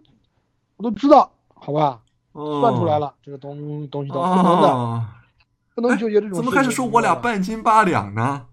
[0.77, 2.01] 我都知道，好吧，
[2.33, 5.05] 哦，算出来了，这个东东西都不能的，哦，
[5.73, 6.35] 不能纠结这种。
[6.35, 7.15] 怎么开始说我俩？
[7.15, 8.45] 半斤八两呢？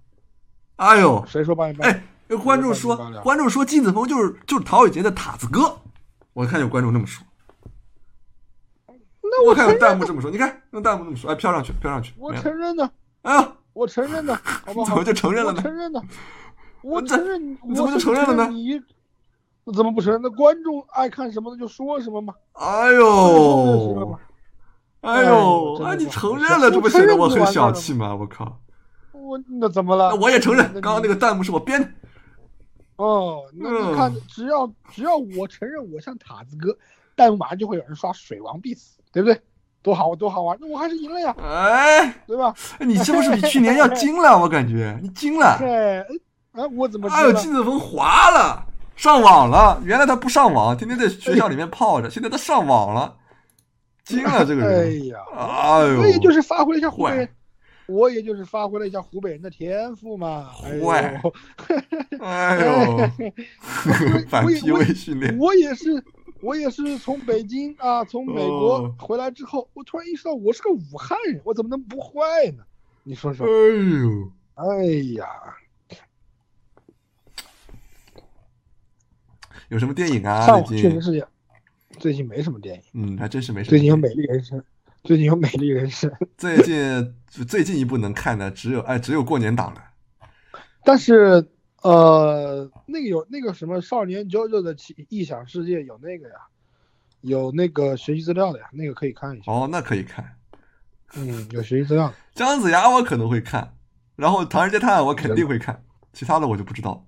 [0.76, 1.98] 哎呦，谁说半斤八两？
[1.98, 5.76] 哎，有观众说观众说金子峰就是就是陶伟杰的塔子哥，
[6.32, 7.26] 我看有观众这么说，
[9.22, 12.90] 那我看有弹幕这么说，你看用弹幕这么说，哎，飘上去，飘上去，我承认的，
[13.22, 14.90] 哎呦，我承认的，好不好？
[14.90, 16.02] 怎么就承认了呢我承认的，
[16.82, 17.58] 我承认。
[17.64, 18.80] 你怎么就承认了呢你
[19.64, 20.20] 那怎么不承认？
[20.22, 22.34] 那观众爱看什么的就说什么嘛。
[22.52, 24.18] 哎呦，
[25.02, 28.14] 哎哎呦，真的哎，你承认了，这不显得我很小气吗？
[28.14, 28.60] 我靠，
[29.12, 30.10] 我那怎么了？
[30.10, 31.88] 那我也承认，刚刚那个弹幕是我编的。
[32.96, 36.76] 哦，那嗯你看，只要只要我承认我像塔子哥，
[37.14, 39.40] 弹幕马上就会有人刷水王必死，对不对？
[39.82, 42.54] 多好多好玩，那我还是赢了呀，哎，对吧？
[42.80, 44.38] 你是不是比去年要精了？
[44.38, 45.56] 我感觉你精了。
[45.58, 45.98] 对，
[46.52, 47.40] 哎，我怎么知哎呦，道？
[47.40, 48.66] 金子峰滑了，
[48.96, 49.80] 上网了。
[49.84, 53.16] 原来他不上网，天天在学校里面泡着，现在他上网了，
[54.04, 55.06] 精了这个人哎人。
[55.06, 57.28] 呀，哎呦，我也就是发挥了一下湖北人，
[57.86, 60.48] 我也就是发挥了一下湖北人的天赋嘛。
[60.84, 61.20] 坏
[62.20, 63.10] 哎呦，
[64.28, 65.36] 反我也 PUA 训练。
[65.38, 65.92] 我也是，
[66.42, 72.20] 我也是从北京啊，从美国哦回来之后，我突然意识到我是个武汉人，我怎么能不坏
[72.56, 72.64] 呢？
[73.02, 74.84] 你说说哎，呦，哎
[75.16, 75.26] 呀，
[79.68, 80.46] 有什么电影啊？
[80.46, 81.28] 上最近确实，是，
[81.98, 83.70] 最近没什么电影，嗯，还真是没什么。
[83.70, 84.58] 最近有《美丽人生》，
[85.04, 87.14] 最近有《美丽人生》， 最近
[87.46, 89.84] 最近一部能看的只有哎，只有过年档了。
[90.82, 91.46] 但是
[91.82, 96.34] 呃，那个有那个什么少年 JoJo 的奇异想世界有那个呀，
[97.22, 99.50] 有那个学习资料的呀，那个可以看一下。
[99.50, 100.36] 哦，那可以看。
[101.16, 102.12] 嗯，有学习资料。
[102.34, 103.74] 姜子牙我可能会看，
[104.16, 107.04] 然后《唐人街探案》我肯定会看，其他的我就不知道。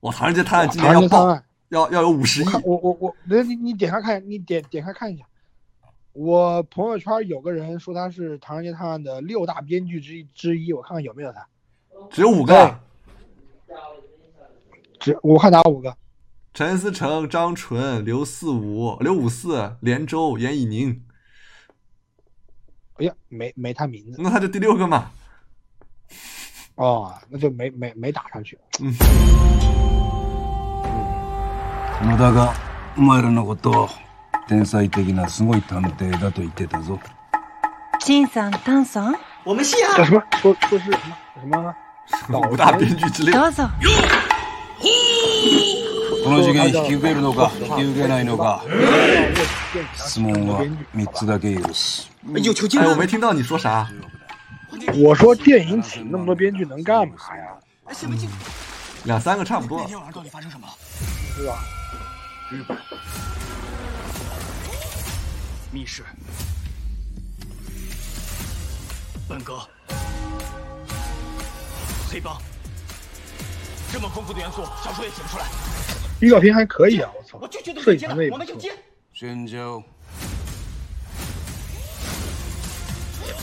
[0.00, 2.46] 我，《唐人街探案》今唐年要爆，要要有五十亿。
[2.64, 5.24] 我我我，那你你点开看，你点点开看一下。
[6.12, 11.46] 我朋友圈有个人说他是《唐人街探案》的六大编剧之一之一，我看看有没有他。
[12.10, 12.80] 只有五个：
[14.99, 15.95] 只我看哪五个？
[16.53, 21.03] 陈思诚、张纯、刘四五、刘五四、连周、严以宁，
[22.97, 25.11] 哎呀，没没他名字那他就第六个嘛。
[26.75, 28.57] 哦，那就没没没打上去。
[32.01, 32.53] 野田が
[32.97, 33.89] お前らのことを
[34.47, 36.99] 天才的なすごい探偵だと言ってたぞ
[37.99, 40.05] 金さん、丹さん、我们信啊叫！
[40.05, 40.23] 什么？
[40.41, 41.75] 说说是什么
[42.07, 42.39] 什 么？
[42.49, 43.69] 五大编剧之列，どうぞ。
[46.23, 48.63] この事件引き受けるのか引き受けないのか
[49.95, 50.65] 質問は
[50.95, 53.87] 3つだけ許す有求金哎，我没听到你说啥。
[54.97, 57.55] 我说电影请那么多编剧能干嘛呀？
[59.03, 59.87] 两三个差不多。
[59.87, 61.59] 是吧？
[65.71, 66.03] 密室，
[69.27, 69.59] 本格，
[72.09, 72.37] 黑帮，
[73.92, 75.44] 这么丰富的元素，小说也写不出来。
[76.20, 77.72] 预告片还可以啊，我操我就觉！
[77.74, 78.72] 得摄有接了影团队也，不错我们就接。。
[79.12, 79.82] 戦場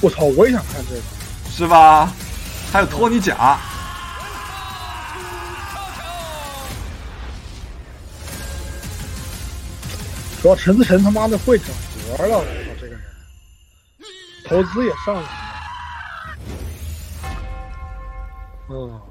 [0.01, 1.01] 我操，我也想看这个。
[1.49, 2.13] 是吧？
[2.71, 3.57] 还有托尼贾，
[10.41, 11.67] 主要陈思诚他妈的会整
[12.17, 13.01] 活了，我操，这个人
[14.45, 15.29] 投资也上来了。
[18.69, 19.01] 嗯，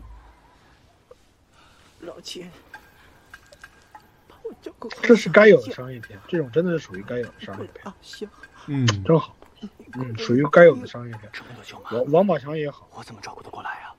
[2.16, 2.50] 老钱，
[4.26, 8.26] 把我交给这是该有的商业片，这种真的是属于该有的商业片，啊，行，
[8.68, 9.36] 嗯，真好。
[9.98, 11.28] 嗯，属于该有的商业片。
[11.30, 13.94] 这么多舅妈，王王宝强也好，我怎么照顾得过来啊？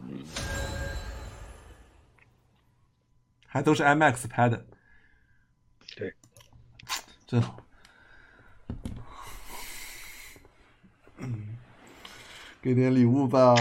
[3.46, 4.66] 还都是 IMAX 拍的，
[5.96, 6.12] 对，
[7.28, 7.64] 真好。
[11.18, 11.56] 嗯，
[12.64, 13.56] 给点礼物吧，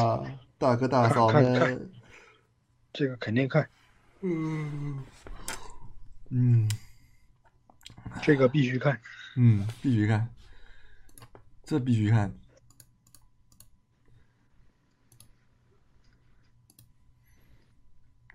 [0.56, 1.92] 大哥大嫂们。
[2.94, 3.68] 这个肯定看，
[4.22, 5.04] 嗯
[6.30, 6.68] 嗯
[8.22, 9.00] 这个必须看。
[9.36, 10.28] 嗯，必须看，
[11.64, 12.32] 这必须看。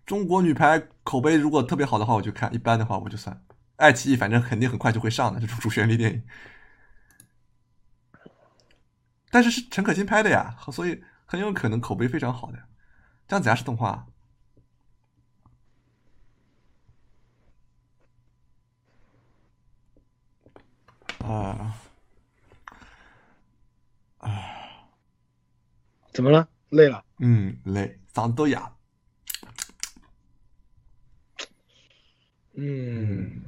[0.05, 3.43] 中国女排口碑如果特别好的话，我就看；一般的话，我就算。
[3.77, 6.23] 爱奇艺反正肯定很快就会上的这种主旋律电影，
[9.31, 12.59] 但是是陈可辛拍的呀，所以很有可能口碑非常好的。
[13.27, 14.05] 姜子牙是动画，
[21.21, 21.75] 啊
[26.13, 26.47] 怎么了？
[26.69, 27.03] 累了？
[27.19, 28.71] 嗯，累，嗓子都哑了。
[32.53, 33.41] 嗯，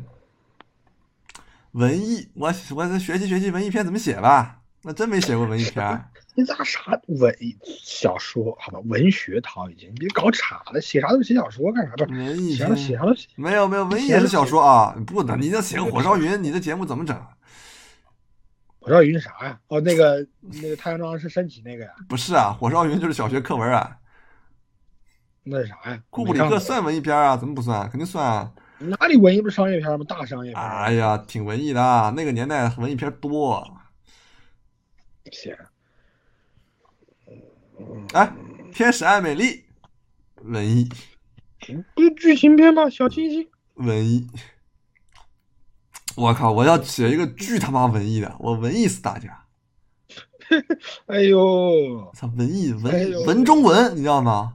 [1.74, 4.62] 文艺，我我再学习学习文艺片怎么写吧。
[4.82, 6.06] 那真没写过文艺片，
[6.36, 7.36] 你咋啥文
[7.84, 8.58] 小说？
[8.60, 11.94] 好吧，文学陶已经，你别搞岔了，写啥都写小说干啥？
[12.06, 13.28] 文艺写啥写啥都写。
[13.36, 14.96] 没有没有，文艺也是小说啊。
[15.06, 17.22] 不能，你这写个火烧云，你这节目怎么整？
[18.84, 19.58] 火烧云是啥呀？
[19.70, 21.92] 哦，那个那个太阳照常是升起那个呀？
[22.10, 23.98] 不是啊，火烧云就是小学课文啊。
[25.44, 26.04] 那是啥呀？
[26.10, 27.38] 库布里克算文艺片啊？
[27.38, 27.90] 怎么不算？
[27.90, 28.52] 肯定算啊。
[28.80, 30.06] 哪里文艺不是商业片吗？
[30.06, 30.62] 大商业片。
[30.62, 33.66] 哎呀，挺文艺的啊，那个年代文艺片多。
[35.32, 35.58] 天
[38.14, 38.34] 哎，
[38.74, 39.64] 天使爱美丽，
[40.42, 40.90] 文艺
[41.96, 42.90] 不是剧情片吗？
[42.90, 43.48] 小清新。
[43.76, 44.28] 文艺。
[46.16, 46.52] 我靠！
[46.52, 49.44] 我要写一个巨他妈文艺的，我文艺死大家。
[51.08, 54.54] 哎呦，操，文艺哎文文中文，你知道吗？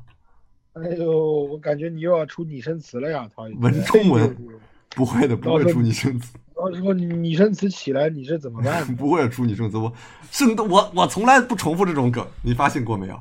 [0.75, 1.11] 哎呦，
[1.45, 3.29] 我感觉你又要出拟声词了呀。
[3.59, 4.37] 文中文哎
[4.97, 8.85] 不会的，不会出拟声词，到时候你拟声词起来，你是怎么办？
[8.97, 9.77] 不会出拟声词。
[9.77, 9.93] 我
[10.31, 13.21] 生动，我我从来不重复这种梗，你发现过没有？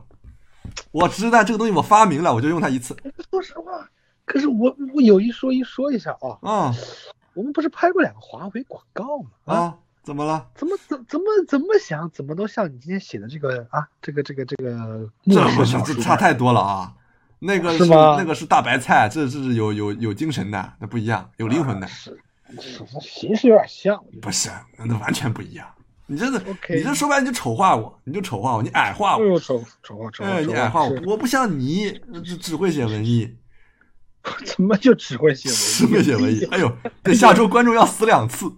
[0.91, 2.95] 我知道这个东西我发明了，我就用它一次
[3.31, 3.89] 说实话，
[4.25, 6.75] 可是我我有一说一说一下啊，啊
[7.37, 9.29] 我们不是拍过两个华为广告吗？
[9.45, 9.77] 啊，啊！
[10.01, 10.49] 怎么了？
[10.55, 16.91] 怎么怎怎么怎么想，怎么都像你今天写的这个啊，这个这个这个这不差太多了啊！
[17.37, 22.17] 那个是吗那个是大白菜，这这是有有有精神的，那不一样，有灵魂的，是
[22.59, 25.67] 是形式有点像，不是，那完全不一样。
[26.07, 31.91] 你真的你这说白了你就丑化我，你就丑化我，你矮化我，丑丑化丑化，哎，丑你矮化我，我不像你
[32.23, 33.35] 只只会写文艺，
[34.45, 35.61] 怎么就只会写文艺？
[35.61, 36.43] 只会写文艺。
[36.51, 38.51] 哎呦，这下周观众要死两次，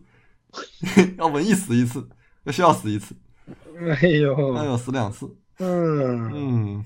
[1.18, 2.08] 要文艺死一次，
[2.44, 3.16] 要需要死一次，
[4.02, 5.36] 哎呦，哎呦死两次。
[5.58, 6.86] 嗯，嗯，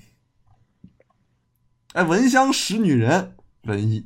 [1.94, 4.06] 哎，闻香识女人，文艺。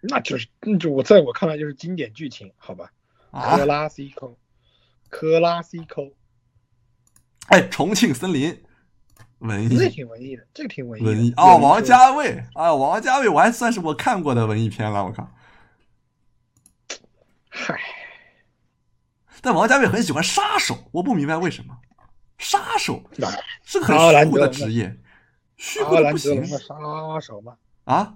[0.00, 2.92] 那就是，那就我在我看来就是经典剧情，好吧？
[3.32, 4.36] 啊克，拉西科，
[5.10, 6.12] 克拉西科，
[7.48, 8.62] 哎，重庆森林，
[9.38, 11.10] 文艺这挺文艺的，这个挺文艺的。
[11.10, 15.28] 文艺哦，王家卫，啊，王家卫，我还算是我看过的文艺片了，我靠。
[17.48, 17.78] 嗨，
[19.40, 21.78] 但王家卫很喜欢杀手，我不明白为什么。
[22.38, 23.02] 杀手
[23.64, 24.96] 是个很阿兰虚无的职业，
[25.56, 26.58] 虚阿无的不行杀
[27.20, 28.14] 手吗，啊？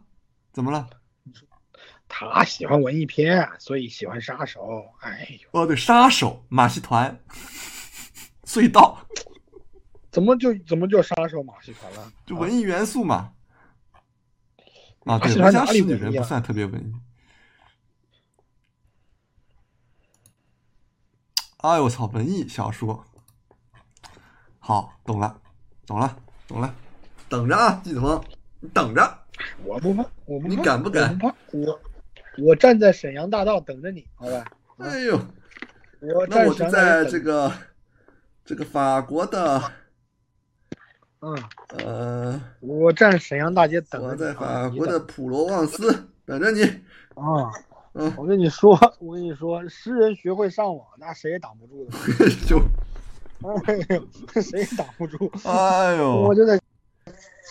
[0.52, 0.88] 怎么了？
[2.08, 4.84] 他喜欢文艺片，所以喜欢杀手。
[5.00, 7.18] 哎呦，哦，对，杀手马戏团
[8.44, 8.98] 隧道，
[10.12, 12.12] 怎么就怎么就杀手马戏团了？
[12.26, 13.32] 就文艺元素嘛。
[15.04, 16.92] 啊，对，马戏我想团里使女人不算特别文艺。
[21.56, 23.04] 哎呦我操，文艺小说。
[24.58, 25.40] 好，懂了，
[25.86, 26.72] 懂了，懂了，
[27.28, 28.22] 等着啊，季子峰，
[28.60, 29.18] 你等着。
[29.64, 31.80] 我不怕，我不怕，你敢不敢我不怕，我
[32.38, 34.44] 我站在沈阳大道等着你，好吧？
[34.78, 35.16] 哎呦，
[36.00, 37.50] 我那我就在这个
[38.44, 39.72] 这个法国的
[41.24, 41.40] 嗯，
[41.78, 44.20] 呃，我站沈阳大街等着我你。
[44.20, 46.64] 我在法国的普罗旺斯等着你。
[47.14, 47.46] 啊，
[47.94, 51.92] 嗯，我跟你说，我跟你说，诗人学会上网，那谁也挡不住的。
[52.44, 52.58] 就
[53.42, 54.04] 哎呦，
[54.42, 55.30] 谁也挡不住。
[55.44, 56.60] 哎呦，我就在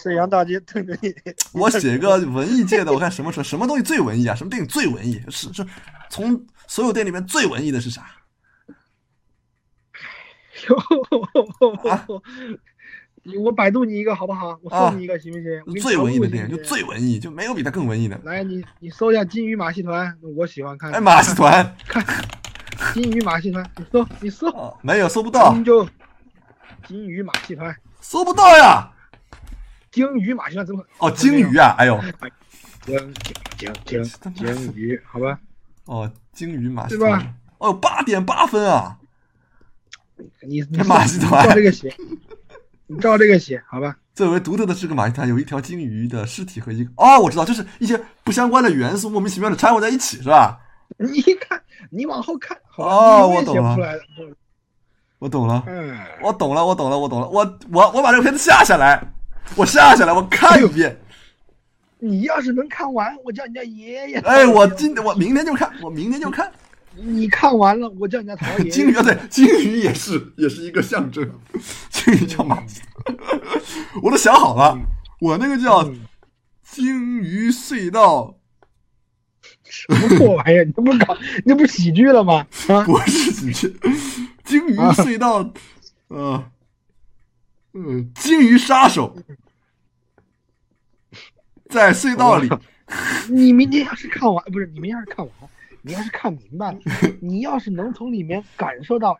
[0.03, 1.15] 沈阳大街等着你。
[1.57, 4.35] 我写个文艺界的，我看什么什什么东西最文艺啊？
[4.35, 5.23] 什么电影最文艺？
[5.29, 5.65] 是是，
[6.09, 8.01] 从所有电影里面最文艺的是啥？
[11.89, 12.05] 啊
[12.49, 12.57] 你
[13.43, 14.57] 我百度你一个好不好？
[14.63, 15.61] 我啊送你一个行不行？
[15.65, 18.19] 我最文艺的电影就最文艺，就没有比它更文艺的。
[18.23, 20.91] 来，你你搜一下金鱼马戏团，我喜欢看。
[20.91, 22.03] 哎，马戏团看
[22.93, 25.87] 金鱼马戏团，你搜你搜，啊，没有搜不到，就
[26.87, 28.91] 金鱼马戏团，搜不到呀。
[29.91, 30.83] 鲸鱼马戏团怎么？
[30.99, 31.99] 哦，鲸鱼啊，哎呦，
[32.81, 33.13] 鲸
[33.57, 35.37] 鲸鲸鲸鲸鱼，好吧？
[35.85, 38.97] 哦，鲸鱼马戏对吧团，哦，八点八分啊。
[40.47, 41.93] 你你马戏团这个写，
[42.93, 43.95] 你照这个写，好吧？
[44.13, 50.59] 最为独特的这个马戏团有一条鲸鱼的尸体和一个哦，我知道，就是一些不相关的元素莫名其妙的掺和在一起，是吧？
[50.97, 52.57] 你一看，你往后看？
[52.75, 53.77] 哦我懂了。
[55.19, 59.01] 我懂了，嗯，我懂了，我懂了，我懂了，我我我把这个片子下下来，
[59.55, 60.99] 我下下来，我看一遍。
[61.99, 64.19] 你要是能看完，我叫你家爷爷。
[64.21, 66.51] 哎，我今我明天就看，我明天就看。
[66.95, 68.69] 你看完了，我叫你家陶爷爷。
[68.69, 71.29] 鲸鱼啊，对，鲸鱼也是也是一个象征，
[71.89, 73.17] 鲸鱼叫马戏团，
[74.03, 74.77] 我都想好了，
[75.19, 75.99] 我那个叫嗯
[76.63, 78.37] 鲸鱼隧道，
[79.63, 80.65] 什么破玩意儿？
[80.65, 82.45] 你这不搞，那不是喜剧了吗？
[82.67, 83.75] 啊， 不是喜剧，
[84.43, 85.53] 鲸鱼隧道，
[86.09, 86.51] 呃，
[87.73, 89.15] 嗯，鲸鱼杀手
[91.69, 92.49] 在隧道里，
[93.29, 95.49] 你明天要是看完，不是你明天要是看完，
[95.81, 96.79] 你要是看明白了，
[97.21, 99.17] 你要是能从里面感受到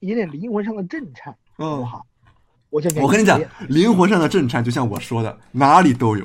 [0.00, 2.04] 一点点灵魂上的震颤，嗯，好？
[2.70, 6.24] 我就我跟你讲灵魂上的震颤，就像我说的，哪里都有，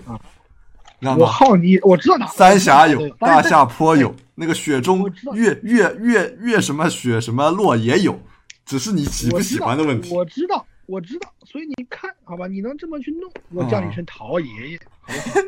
[1.00, 1.26] 知道我？
[1.26, 8.18] 好你，我知道哪三峡有，大下下坡有，那个雪中月月月月什么雪什么落也有，
[8.66, 10.16] 只是你喜不喜欢的问题。
[10.16, 15.46] 我知道，我知道，所以你看好吧，你能这么去弄，我叫你一声陶爷爷，好不好？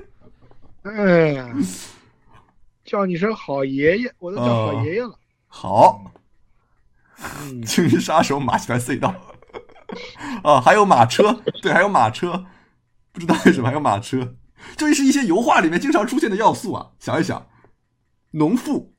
[0.92, 1.66] 嗯，
[2.90, 5.14] 叫你声好爷爷，我都叫好爷爷了。
[5.46, 6.12] 好，
[7.20, 9.14] 嗯，鲸鱼杀手马戏团隧道，
[10.44, 12.48] 啊， 还有马车，对，还有马车，
[13.12, 14.34] 不知道为什么还有马车，
[14.76, 16.90] 这是一些油画里面经常出现的要素啊。
[16.98, 17.48] 想一想，
[18.32, 18.92] 农妇、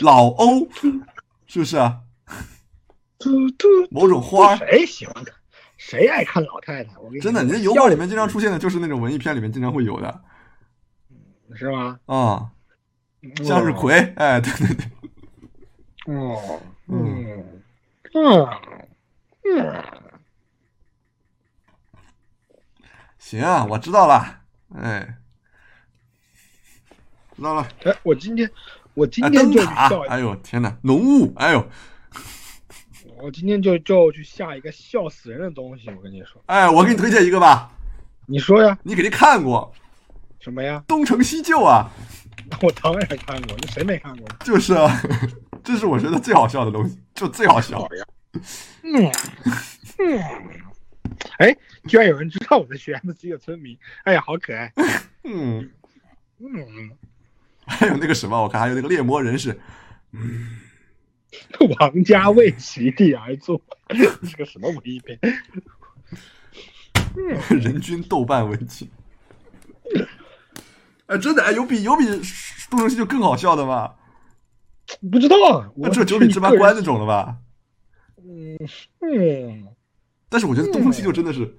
[0.00, 0.68] 老欧，
[1.46, 2.00] 是不是啊？
[3.92, 5.32] 某种花，谁喜欢看？
[5.76, 6.98] 谁爱看老太太？
[6.98, 10.22] 我跟你真的，你这油画里面经常出现的就是那种文艺片里面经常会有的
[11.54, 11.98] 是吗？
[12.06, 12.50] 啊，
[13.44, 17.62] 向日葵，哎，对对对，哦，嗯嗯
[18.14, 18.48] 嗯
[19.44, 19.84] 嗯，
[23.18, 24.40] 行啊，我知道了，
[24.74, 25.16] 哎，
[27.36, 27.68] 知道了。
[27.84, 28.50] 哎，我今天
[28.94, 31.68] 我今啊，天就笑，，哎呦天哪，浓雾，哎呦，
[33.20, 35.90] 我今天就就去下一个笑死人的东西。
[35.90, 37.70] 我跟你说，哎，我给你推荐一个吧，
[38.26, 38.78] 你说呀？
[38.82, 39.72] 你肯定看过
[40.40, 40.78] 什么呀？
[40.86, 41.90] 《东成西就》啊，
[42.62, 44.28] 我当然看过，那谁没看过？
[44.44, 45.00] 就是啊，
[45.64, 47.88] 这是我觉得最好笑的东西，就最好笑。
[48.82, 49.10] 嗯
[49.98, 50.20] 嗯，
[51.38, 51.56] 哎，
[51.88, 54.72] 居然有人知道我的学 C 的村民，哎呀，好可爱。
[55.24, 55.70] 嗯，
[56.38, 56.90] 嗯，
[57.66, 59.58] 还有那个什么，我看还有那个猎魔人士，
[61.78, 65.18] 王家卫席地而坐，这是个什么文艺片？
[67.50, 68.88] 人均豆瓣文青。
[71.08, 72.04] 哎，真的哎，有比有比
[72.70, 73.94] 东成西就更好笑的吗？
[75.10, 77.36] 不知道啊，我那这九品芝麻官那种了吧？
[79.00, 79.66] 嗯，
[80.28, 81.56] 但是我觉得东成西就真的是，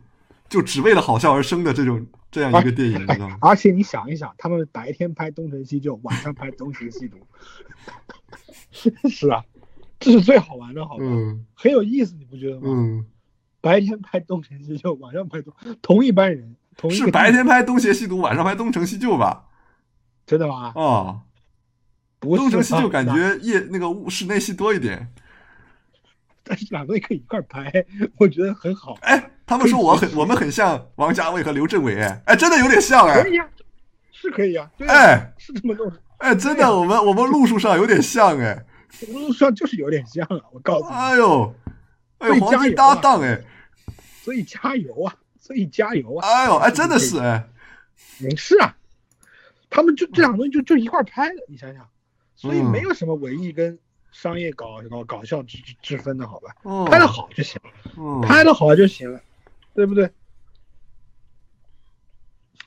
[0.48, 3.38] 就只为了好笑而生的这种这样一个电影，你知道吗？
[3.42, 7.18] 而且你想一想，他们白天拍东成西就，晚上拍东邪西毒，
[9.10, 9.44] 是啊，
[10.00, 11.04] 这是最好玩的，好吧？
[11.04, 12.62] 嗯很有意思，你不觉得吗？
[12.66, 13.06] 嗯，
[13.62, 19.44] 白天拍东成西就，晚上拍东，同一班人，同一个是白天拍东邪西毒，晚上拍东成西就吧？
[20.26, 20.72] 真的吗？
[20.76, 21.20] 啊，
[22.20, 25.12] 不是东成西就感，觉夜那个室内戏多一点。
[26.42, 27.70] 但是两个也可以一块儿拍，
[28.18, 28.98] 我觉得很好。
[29.02, 33.50] 哎，他们说我很我们很像王家卫和刘镇伟，哎，哎，真的有点像哎可，以呀、
[34.12, 35.34] 是可以呀、哎。
[35.38, 36.02] 是这么弄的。
[36.20, 38.66] 哎，真的，我们我们路数上有点像哎，
[39.12, 41.56] 路数上就是有点像啊，我告诉你，哎呦，
[42.20, 43.42] 哎呦，黄金搭档哎，
[44.24, 45.14] 所以加油啊，
[45.50, 46.28] 所以加油啊！
[46.28, 47.44] 哎呦，哎，真的是哎，
[48.20, 48.78] 没事啊，
[49.68, 51.90] 他们就这两个东西就就一块儿拍的，你想想，
[52.36, 53.80] 所以嗯没有什么文艺跟
[54.12, 56.56] 商业搞搞搞笑之之之分的好吧？
[56.62, 59.20] 哦，拍的好就行了，嗯，拍的好就行了，
[59.74, 60.12] 对不对？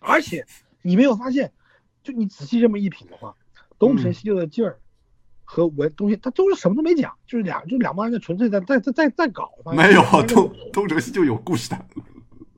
[0.01, 0.45] 而且
[0.83, 1.53] 你没有发现，
[2.03, 3.37] 就你仔细这么一品的话，
[3.79, 4.81] 东成西就的劲儿
[5.45, 9.53] 和文东西，他都是什么都没讲，就是两就两帮人在纯粹在在在在在搞。
[9.67, 11.87] 没有东东东成西就有故事的，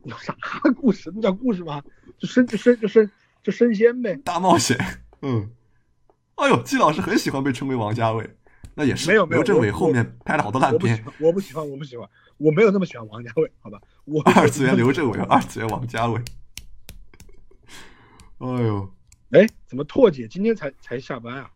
[0.04, 0.34] 有啥
[0.76, 1.12] 故事？
[1.14, 1.82] 那叫故事吗？
[2.18, 3.10] 就升就升就升
[3.42, 4.14] 就升仙呗。
[4.24, 4.78] 大冒险，
[5.22, 5.50] 嗯，
[6.36, 8.36] 哎呦，季老师很喜欢被称为王家卫，
[8.74, 13.80] 那也是没有没有刘镇伟后面拍了好多烂片，我不喜欢，我不喜欢，我不喜欢，我没有那么喜欢王家卫，好吧？
[14.04, 16.20] 我二次元刘镇伟，二次元王家卫，
[18.38, 18.90] 哎呦。
[19.30, 21.50] 哎，怎么拓姐今天才才下班啊？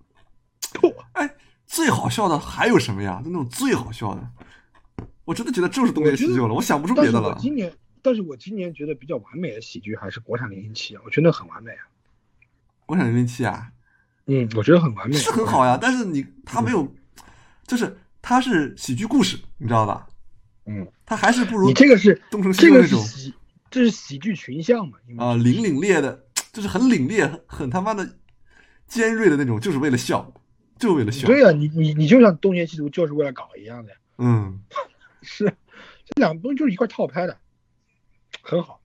[0.75, 1.33] 拓，哎，
[1.65, 3.21] 最好笑的还有什么呀？
[3.23, 7.37] 就那种最好笑的，我真的觉得就是东邪西就了，我想不出别的了。
[7.39, 7.73] 今年，
[8.03, 11.85] 但是我今年觉得比较完美的喜剧还是国产零零七啊，我觉得很完美啊。
[12.87, 13.71] 国产零零七啊，
[14.27, 16.95] 嗯，我觉得很完美，是很好呀，但是你他没有，
[17.67, 20.09] 就是他是喜剧故事，你知道吧？
[20.67, 23.35] 嗯，他还是不如你这个是东成西这个就那种是喜，
[23.71, 24.99] 这是喜剧群像嘛？
[25.19, 28.17] 啊凛凛冽的，就是很凛冽、很很他妈的
[28.87, 30.33] 尖锐的那种，就是为了笑，
[30.79, 31.27] 就为了笑。
[31.27, 33.97] 对呀、你你你就像东邪西毒就是为了搞一样的呀。
[34.19, 34.61] 嗯，
[35.23, 35.45] 是，
[36.05, 37.39] 这两个东西就是一块套拍的，
[38.43, 38.81] 很好。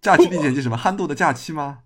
[0.00, 0.76] 假期历险记什么？
[0.76, 1.80] 憨豆的假期吗？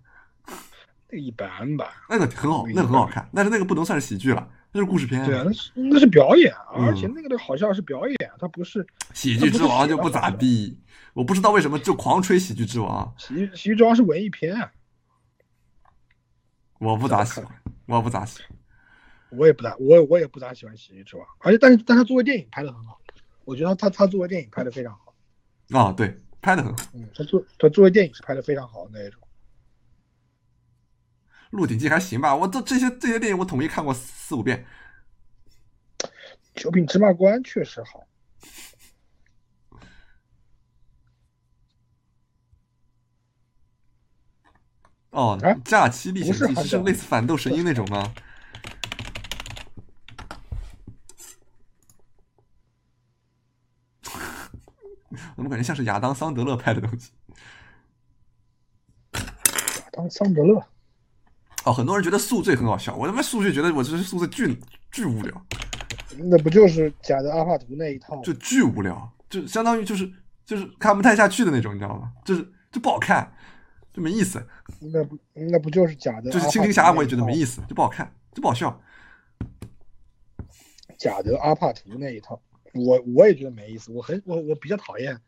[1.09, 2.05] 那个一般吧。
[2.09, 5.23] 那个很好，那个很好看，但是那个不能算是喜剧了，那是故事片。
[5.25, 6.85] 对啊，那是那是表演，嗯。
[6.85, 10.79] 而且那个的好像是表演，它不是喜剧之王就不咋地，
[11.13, 14.71] 我不知道为什么就狂吹喜剧之王，喜剧喜剧之王是文艺片啊，
[16.79, 18.57] 我不咋喜欢，我不咋喜欢。
[19.29, 22.99] 我也不咋我我也不咋喜欢喜剧之王，而且但是但他作为电影拍的很好，
[23.45, 25.13] 我觉得他他作为电影拍的非常好，
[25.77, 29.21] 啊，对，拍的很好，《嗯，他作他作为电影是拍的非常好的那一种。
[31.51, 34.65] 鹿鼎记》还行吧，我这这些这些电影我统一看过四五遍。
[36.53, 38.07] 九品芝麻官确实好，
[45.11, 48.13] 哦啊，假期历险记是类似反斗神鹰那种吗？
[55.35, 57.11] 怎么感觉像是亚当桑德勒拍的东西？
[59.91, 60.61] 当桑德勒，
[61.65, 64.59] 哦，很多人觉得宿醉很好笑，我他妈宿醉觉得我这是宿醉巨
[64.91, 65.45] 巨无聊，
[66.17, 68.21] 那不就是假的阿帕图那一套吗？
[68.23, 70.11] 就巨无聊，就相当于就是
[70.45, 72.11] 就是看不太下去的那种，你知道吗？
[72.23, 73.33] 就是就不好看，
[73.91, 74.45] 就没意思。
[74.79, 76.29] 那不那不就是假的？
[76.29, 77.33] 就是蜻蜓侠，我也觉得没。
[77.33, 78.79] 意思，就不好看，就不好笑。
[80.97, 82.39] 贾德阿帕图那一套，
[82.77, 83.91] 我我也觉得没意思。
[83.91, 85.19] 我很我我比较讨厌，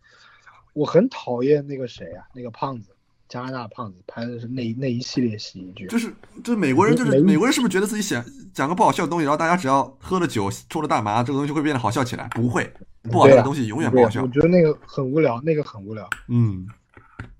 [0.73, 2.89] 我很讨厌那个谁啊，那个胖子，
[3.27, 5.87] 加拿大胖子拍的是那那一系列喜剧。
[5.87, 6.13] 就是
[6.43, 8.23] 就是美国人，就是美国人是不是觉得自己想
[8.53, 12.27] 讲个不好笑的东西，然后大家只要喝了酒、抽了大麻，这个东西会变得好笑起来？
[12.29, 12.71] 不会，
[13.03, 14.27] 不好笑的东西永远不好笑啊我。
[14.29, 16.09] 觉得那个很无聊，那个很无聊。
[16.27, 16.67] 嗯，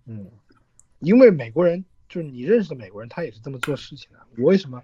[0.06, 0.28] 嗯，
[1.00, 4.20] 因为美国人就是你认识的美国人，他也是这么做事情的。
[4.38, 4.82] 我为什么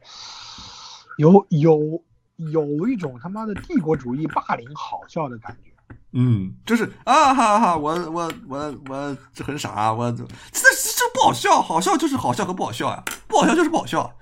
[1.18, 2.03] 有有有
[2.38, 5.72] 一种他妈的帝国主义霸凌好笑的感觉？
[6.18, 10.18] 嗯，就是啊哈哈哈，我我我我这很傻，我这
[10.52, 14.18] 这这不好笑，好笑就是好笑和不好笑呀，不好笑就是不好笑。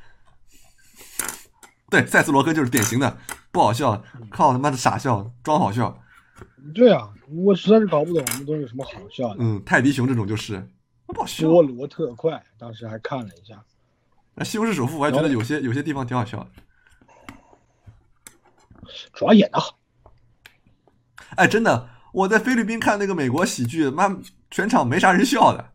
[1.90, 3.18] 对，赛斯罗根就是典型的
[3.52, 6.02] 不好笑，靠他妈的傻笑装好笑。
[6.74, 9.36] 对啊，我实在是搞不懂那东西有什么好笑的。
[9.40, 10.68] 嗯，泰迪熊这种就是
[11.06, 11.48] 不好笑。
[11.48, 13.64] 多罗特快，当时还看了一下。
[14.34, 16.50] 那《西红柿首富》我还觉得有些有些地方挺好笑的。
[19.14, 19.78] 主要演的好，
[21.36, 24.16] 哎，真的，我在菲律宾看那个美国喜剧，妈
[24.52, 25.74] 全场没啥人笑的，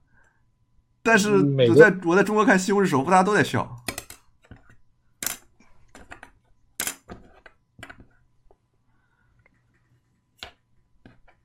[1.03, 1.31] 但是
[1.69, 3.77] 我在我在中国看《西红柿首富》，大家都在笑。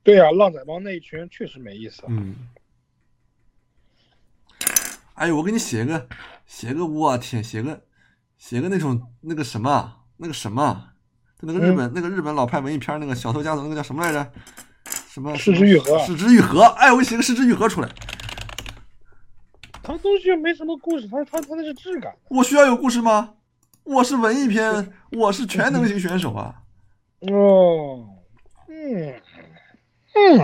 [0.02, 2.02] 对啊，浪仔帮那一群人确实没意思。
[2.08, 2.36] 嗯，
[5.14, 6.06] 哎呦，我给你写个
[6.44, 7.86] 写个，我天，写个
[8.36, 10.90] 写个那种那个什么那个什么，
[11.38, 14.32] 就那个日本、那个日本老拍文艺片那个小偷家族那个叫什么来着？
[15.08, 16.62] 什么失之愈合失之愈合。
[16.62, 17.88] 哎，我写个失之愈合出来。
[19.82, 22.14] 他东西又没什么故事，他他他那是质感。
[22.28, 23.34] 我需要有故事吗？
[23.84, 26.54] 我是文艺片，我是全能型选手啊！
[27.20, 28.08] 哦，
[28.66, 29.14] 嗯
[30.14, 30.40] 嗯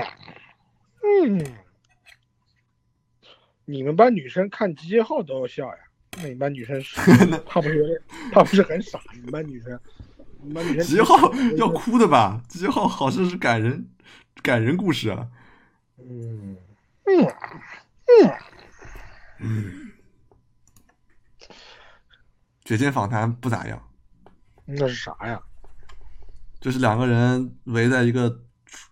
[1.03, 1.47] 嗯，
[3.65, 5.79] 你们班女生看集结号都要笑呀？
[6.19, 7.01] 那你们班女生是
[7.47, 7.99] 怕不是有点
[8.31, 9.01] 怕不是很傻？
[9.15, 9.81] 你们班女生，
[10.43, 12.43] 你们班女生集结号要哭的吧？
[12.49, 13.89] 集结号好像是感人
[14.43, 15.29] 感人故事啊。
[15.99, 16.57] 嗯
[17.05, 17.33] 嗯
[19.41, 19.91] 嗯，
[22.65, 23.83] 绝间访谈不咋样，
[24.65, 25.41] 那是啥呀？
[26.61, 28.43] 就是两个人围在一个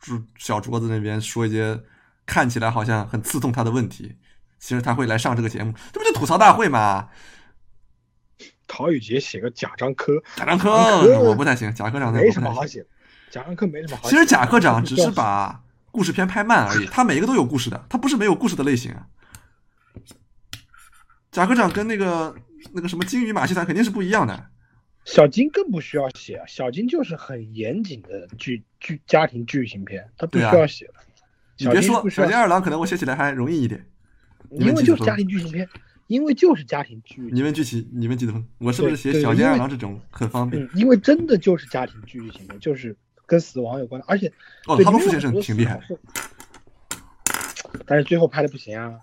[0.00, 1.82] 桌小桌子那边说一些
[2.24, 4.16] 看起来好像很刺痛他的问题，
[4.58, 7.08] 其实他会来上这个节目，这不就吐槽大会吗？
[8.68, 10.70] 陶宇杰写个贾樟柯，贾樟柯
[11.18, 12.30] 我不太行，贾科长那没。
[12.30, 12.86] 什么好写的，
[13.30, 14.14] 贾樟柯没什么好写。
[14.14, 19.06] 其实贾科长只是 把故事片拍慢而已，他每一个都有故事的，他不是没有故事的类型啊。
[21.32, 22.34] 贾科长跟那个
[22.72, 24.46] 那个什么金鱼马戏团肯定是不一样的。
[25.04, 30.94] 小金更不需要写，啊小金就是很严谨的剧剧家庭剧情片，他不需要写的。
[31.58, 33.84] 你别说，小金二郎可能我写起来还容易一点。
[34.50, 35.68] 因为就是家庭剧情片，
[36.09, 44.26] 因为就是家庭剧，你们剧情你们记得吗，我是不是写小金因为二郎这种很方便嗯？，因为真的就是家庭剧情的，就是跟死亡有关的，而且
[44.66, 45.80] 哦他们傅先生挺厉害
[47.86, 48.98] 但是最后拍的不行啊，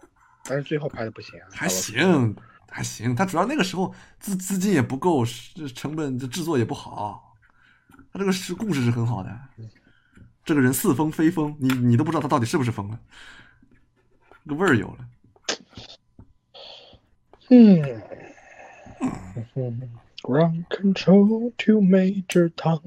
[0.46, 2.36] 但是最后拍的不行啊，还行，
[2.68, 3.16] 还行。
[3.16, 7.36] 他主要那个时候资资金也不够，是成本这制作也不好。
[8.12, 9.40] 他这个是故事是很好的，
[10.44, 13.00] 这个人似疯非疯，你你都不知道他到底是不是疯了，
[14.44, 15.08] 这个味儿有了。
[17.50, 18.02] 嗯。
[19.56, 19.90] 嗯
[20.22, 22.82] ，Ground control to Major Tom，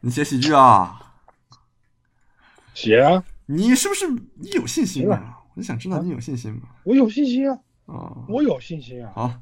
[0.00, 1.14] 你写喜剧啊？
[2.74, 5.38] 写啊，你是不是你有信心行啊？
[5.54, 6.62] 我就想知道你有信心吗？
[6.84, 9.40] 我有信心啊，啊，我有信心啊，好。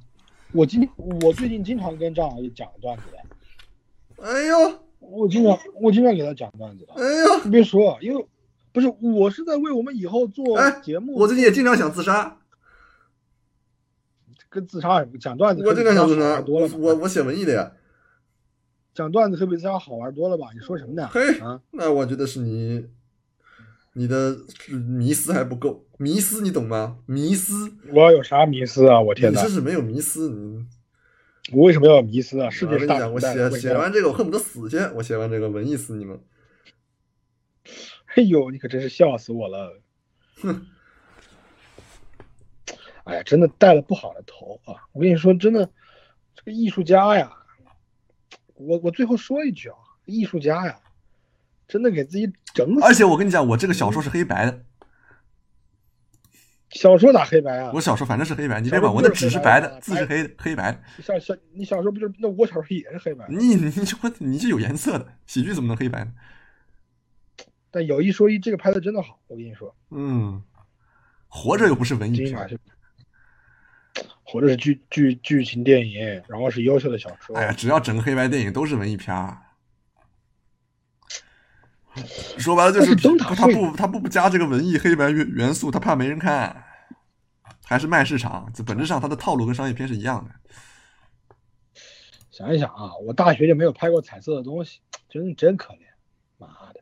[0.53, 8.27] 我今我最近经常跟张老师讲段子的，哎呦，我经常我经常给他讲段子的，哎呦，你别说，因为
[8.73, 12.39] 不是我是在为我们以后做哎节目，我最近也经常想自杀，
[14.51, 16.41] 跟自杀讲段子，我经常想自杀。
[16.41, 16.69] 多了？
[16.77, 17.73] 我我写文艺的呀。
[18.95, 20.49] 讲段子可比自杀好玩多了吧？
[20.55, 21.09] 你说什么呢？
[21.13, 22.87] 嘿啊，那我觉得是你，
[23.93, 24.37] 你的
[24.99, 26.99] 迷思还不够，迷思你懂吗？
[27.07, 29.01] 迷思，我有啥迷思啊？
[29.01, 29.53] 我天哪你这！
[29.55, 30.67] 是没有迷思，你。
[31.53, 32.51] 我为什么要迷思啊？
[32.51, 34.79] 世界是大我写写完这个，我恨不得死去。
[34.97, 36.21] 我写完这个文艺死你们，
[38.17, 39.81] 哎呦，你可真是笑死我了！
[40.41, 40.67] 哼，
[43.09, 44.85] 哎呀，真的带了不好的头啊！
[44.93, 45.67] 我跟你说，真的，
[46.35, 47.33] 这个艺术家呀，
[48.55, 50.79] 我我最后说一句啊，艺术家呀，
[51.67, 52.83] 真的给自己整死。
[52.83, 54.63] 而且我跟你讲，我这个小说是黑白的，
[56.69, 57.81] 小说咋黑白啊我？
[57.81, 60.79] 小说反正是黑白，你别管，我的纸是白的，字是黑的，黑白的。
[61.03, 63.33] 小小你小说不就那我小说也是黑白的？
[63.33, 66.13] 你你这我你是有颜色的，喜剧怎么能黑白呢？
[67.71, 70.43] 但有一说一，这个拍的真的好，我跟你说，嗯，
[71.27, 72.37] 活着又不是文艺片
[74.25, 77.37] 或者是剧剧剧情电影，然后是优秀的小说。
[77.37, 79.39] 哎呀，只要整个黑白电影都是文艺片儿。
[82.39, 86.65] 说白了就是他不他不不加这个文艺黑白元元素，他怕没人看，
[87.65, 88.49] 还是卖市场。
[88.55, 90.31] 这本质上他的套路跟商业片是一样的。
[92.31, 95.81] 想一想啊，我大学就没有拍过彩色的东西，真真可怜，
[96.37, 96.81] 妈的。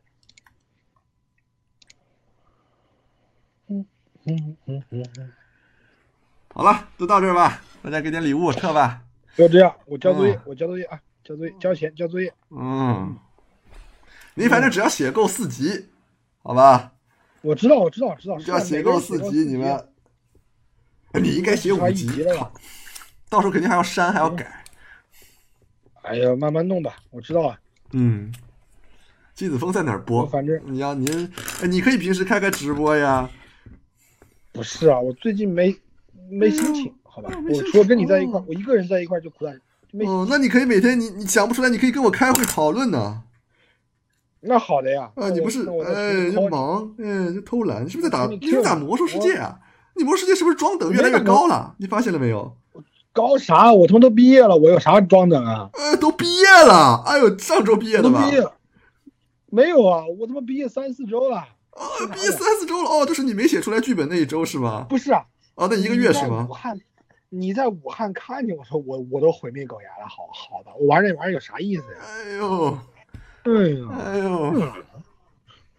[3.69, 3.85] 嗯
[4.25, 5.33] 嗯嗯嗯嗯，
[6.57, 8.99] 好了，就到这儿吧，大家给点礼物撤吧。
[9.35, 12.33] 就这样，我交作业嗯，我交作业啊，交作业，交钱，交作业。
[12.49, 13.15] 嗯，
[14.33, 15.87] 你反正只要写够四级，
[16.41, 16.93] 好吧？
[17.41, 18.39] 我知道，我知道，我知道。
[18.39, 19.87] 只要写够四级，你们，
[21.21, 22.51] 你应该写五差一集集了吧？
[23.29, 24.65] 到时候肯定还要删，还要改。
[26.01, 27.59] 哎呀，慢慢弄吧，我知道了。
[27.91, 28.33] 嗯，
[29.35, 30.25] 季子峰在哪儿播？
[30.25, 31.31] 反正你要您，
[31.61, 33.29] 哎，你可以平时开开直播呀。
[34.51, 35.71] 不是啊，我最近没
[36.29, 37.29] 没心情，好吧？
[37.49, 39.51] 我除了跟你在一块哦，我一个人在一块就苦大，
[40.05, 43.23] 哦，那你可以每天你你想不出来，你可以跟我开会讨论呢。
[44.41, 45.11] 那好的呀。
[45.15, 48.27] 啊，你不是哎就忙，哎就偷懒，你是不是在打？
[48.27, 49.59] 你是不是打魔兽世界啊？
[49.95, 51.75] 你魔兽世界是不是装等越来越高了？
[51.79, 52.55] 你发现了没有？
[53.11, 53.73] 高啥？
[53.73, 55.69] 我他妈都毕业了，我有啥装等啊？
[55.73, 58.29] 呃，都毕业了，哎呦，上周毕业的吧？
[58.29, 58.43] 毕业，
[59.49, 61.37] 没有啊，我他妈毕业三四周了。
[61.37, 61.81] 啊，
[62.13, 64.85] 毕业三四周了哦，就是你没写出来剧本那一周是吗？
[64.87, 65.25] 不是啊，
[65.57, 66.53] 哦，那一个月是吗你在武？
[66.53, 66.79] 汉，
[67.29, 71.99] 你在武汉看见我说我我都毁灭狗牙了，好好的，我玩这玩意儿有啥意思呀？
[72.03, 72.77] 哎呦，
[73.43, 74.73] 哎呦，哎呦，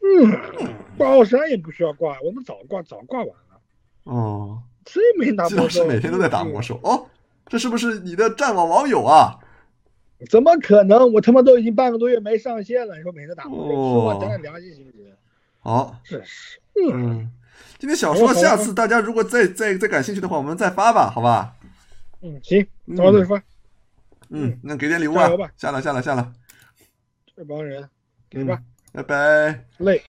[0.01, 3.61] 嗯，挂奥山也不需要挂，我们早挂早挂完了，
[4.05, 5.83] 哦，谁没打季老魔兽？
[5.83, 7.07] 师每天都在打魔兽哦，
[7.47, 9.39] 这是不是你的战网网友啊？
[10.29, 11.13] 怎么可能？
[11.13, 15.07] 我他妈都已经半个多月没上线了，你说每天打魔兽，哦说我沾点良心行不行？
[15.61, 16.59] 好，真是，
[16.93, 17.31] 嗯，
[17.79, 21.55] 今天小说下次大家如果再再再感兴趣的话，我们再发吧，好吧？
[22.21, 22.67] 嗯，行，
[22.97, 23.43] 到时候再发。
[24.31, 25.51] 嗯，那给点礼物吧！
[25.57, 26.33] 下了下了下了，
[27.37, 27.89] 这帮人，
[28.29, 28.61] 给吧，
[28.93, 29.65] 拜拜。
[29.79, 30.03] 累。